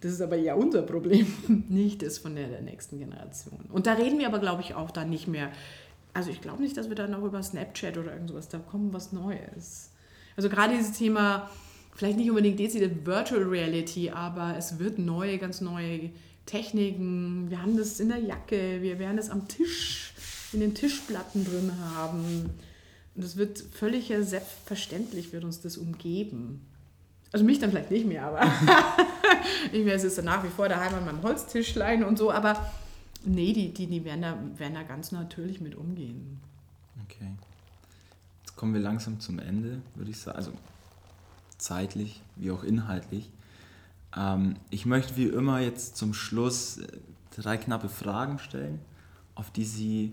[0.00, 1.26] Das ist aber ja unser Problem,
[1.68, 3.60] nicht das von der, der nächsten Generation.
[3.72, 5.50] Und da reden wir aber, glaube ich, auch dann nicht mehr.
[6.14, 9.12] Also ich glaube nicht, dass wir dann noch über Snapchat oder irgendwas, da kommt was
[9.12, 9.90] Neues.
[10.36, 11.50] Also gerade dieses Thema,
[11.94, 16.10] vielleicht nicht unbedingt dezidiert Virtual Reality, aber es wird neue, ganz neue
[16.46, 17.50] Techniken.
[17.50, 20.12] Wir haben das in der Jacke, wir werden es am Tisch,
[20.52, 22.50] in den Tischplatten drin haben.
[23.18, 26.64] Und das wird völlig selbstverständlich, wird uns das umgeben.
[27.32, 28.42] Also mich dann vielleicht nicht mehr, aber
[29.72, 32.70] ich wäre jetzt nach wie vor daheim an meinem Holztischlein und so, aber
[33.24, 36.38] nee, die, die, die werden, da, werden da ganz natürlich mit umgehen.
[37.06, 37.32] Okay.
[38.44, 40.36] Jetzt kommen wir langsam zum Ende, würde ich sagen.
[40.36, 40.52] Also
[41.56, 43.30] zeitlich wie auch inhaltlich.
[44.16, 46.86] Ähm, ich möchte wie immer jetzt zum Schluss äh,
[47.32, 48.78] drei knappe Fragen stellen,
[49.34, 50.12] auf die Sie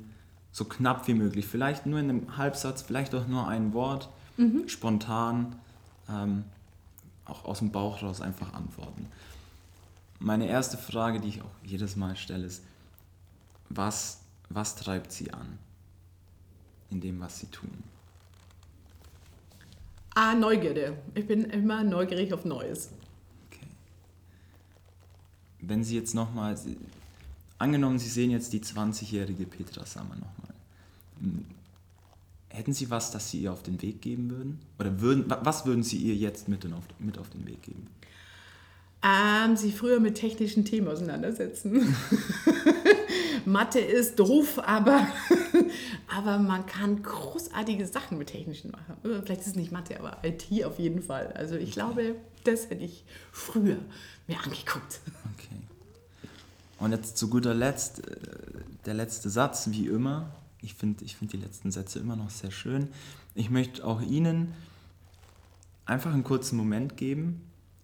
[0.55, 4.69] so knapp wie möglich, vielleicht nur in einem Halbsatz, vielleicht auch nur ein Wort, mhm.
[4.69, 5.53] spontan,
[6.09, 6.45] ähm,
[7.25, 9.07] auch aus dem Bauch raus einfach antworten.
[10.17, 12.63] Meine erste Frage, die ich auch jedes Mal stelle, ist,
[13.67, 15.59] was, was treibt Sie an
[16.89, 17.83] in dem, was Sie tun?
[20.13, 20.97] Ah, Neugierde.
[21.15, 22.91] Ich bin immer neugierig auf Neues.
[23.51, 23.67] Okay.
[25.59, 26.57] Wenn Sie jetzt nochmal,
[27.57, 30.34] angenommen, Sie sehen jetzt die 20-jährige Petra Sammer nochmal.
[32.49, 34.59] Hätten Sie was, das Sie ihr auf den Weg geben würden?
[34.79, 37.87] Oder würden, was würden Sie ihr jetzt mit, auf, mit auf den Weg geben?
[39.05, 41.95] Ähm, sie früher mit technischen Themen auseinandersetzen.
[43.45, 45.07] Mathe ist doof, aber,
[46.07, 48.95] aber man kann großartige Sachen mit technischen machen.
[49.23, 51.31] Vielleicht ist es nicht Mathe, aber IT auf jeden Fall.
[51.33, 53.77] Also ich glaube, das hätte ich früher
[54.27, 54.99] mir angeguckt.
[55.37, 55.59] Okay.
[56.79, 58.15] Und jetzt zu guter Letzt, äh,
[58.85, 60.31] der letzte Satz, wie immer.
[60.65, 62.89] Ich finde ich find die letzten Sätze immer noch sehr schön.
[63.35, 64.53] Ich möchte auch Ihnen
[65.85, 67.41] einfach einen kurzen Moment geben,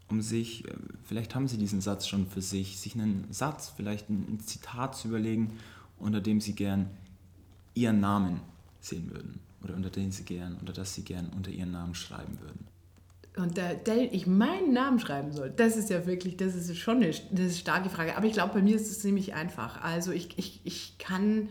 [0.09, 0.73] um sich, äh,
[1.05, 5.09] vielleicht haben Sie diesen Satz schon für sich, sich einen Satz, vielleicht ein Zitat zu
[5.09, 5.59] überlegen,
[5.99, 6.89] unter dem Sie gern
[7.75, 8.41] Ihren Namen
[8.81, 12.39] sehen würden oder unter dem Sie gern, oder das Sie gern unter Ihren Namen schreiben
[12.41, 12.65] würden.
[13.37, 16.97] Und da, da ich meinen Namen schreiben soll, das ist ja wirklich, das ist schon
[16.97, 18.17] eine, das ist eine starke Frage.
[18.17, 19.81] Aber ich glaube, bei mir ist es ziemlich einfach.
[19.81, 21.47] Also ich, ich, ich kann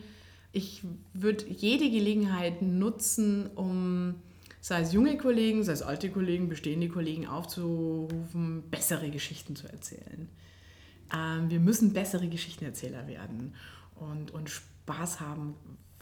[0.51, 0.83] ich
[1.13, 4.15] würde jede Gelegenheit nutzen, um
[4.59, 10.29] sei es junge Kollegen, sei es alte Kollegen, bestehende Kollegen aufzurufen, bessere Geschichten zu erzählen.
[11.15, 13.53] Ähm, wir müssen bessere Geschichtenerzähler werden
[13.95, 15.55] und, und Spaß haben,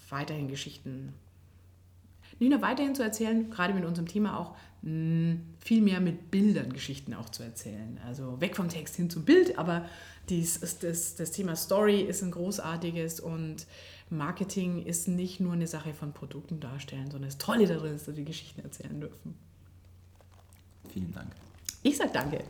[0.09, 1.13] weiterhin Geschichten
[2.39, 6.31] nicht nur weiterhin zu erzählen, gerade mit unserem Thema auch mh, hm, viel mehr mit
[6.31, 7.99] Bildern Geschichten auch zu erzählen.
[8.05, 9.85] Also weg vom Text hin zum Bild, aber
[10.29, 13.67] dies, das, das Thema Story ist ein großartiges und
[14.09, 18.15] Marketing ist nicht nur eine Sache von Produkten darstellen, sondern das Tolle darin ist, dass
[18.15, 19.37] wir Geschichten erzählen dürfen.
[20.91, 21.31] Vielen Dank.
[21.83, 22.43] Ich sage danke.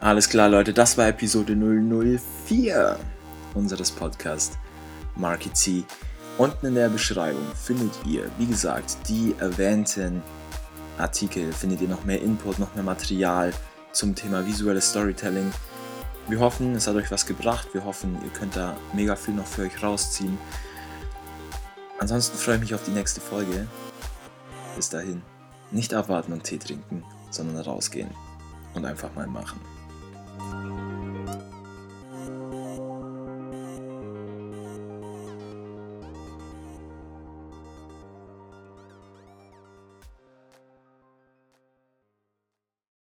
[0.00, 2.98] Alles klar, Leute, das war Episode 004
[3.54, 4.56] unseres Podcasts
[5.16, 5.84] Market C.
[6.38, 10.22] Unten in der Beschreibung findet ihr, wie gesagt, die erwähnten
[10.98, 13.52] Artikel findet ihr noch mehr Input, noch mehr Material
[13.92, 15.52] zum Thema visuelles Storytelling.
[16.28, 17.68] Wir hoffen, es hat euch was gebracht.
[17.72, 20.36] Wir hoffen, ihr könnt da mega viel noch für euch rausziehen.
[21.98, 23.66] Ansonsten freue ich mich auf die nächste Folge.
[24.76, 25.22] Bis dahin,
[25.70, 28.10] nicht abwarten und Tee trinken, sondern rausgehen
[28.74, 29.60] und einfach mal machen.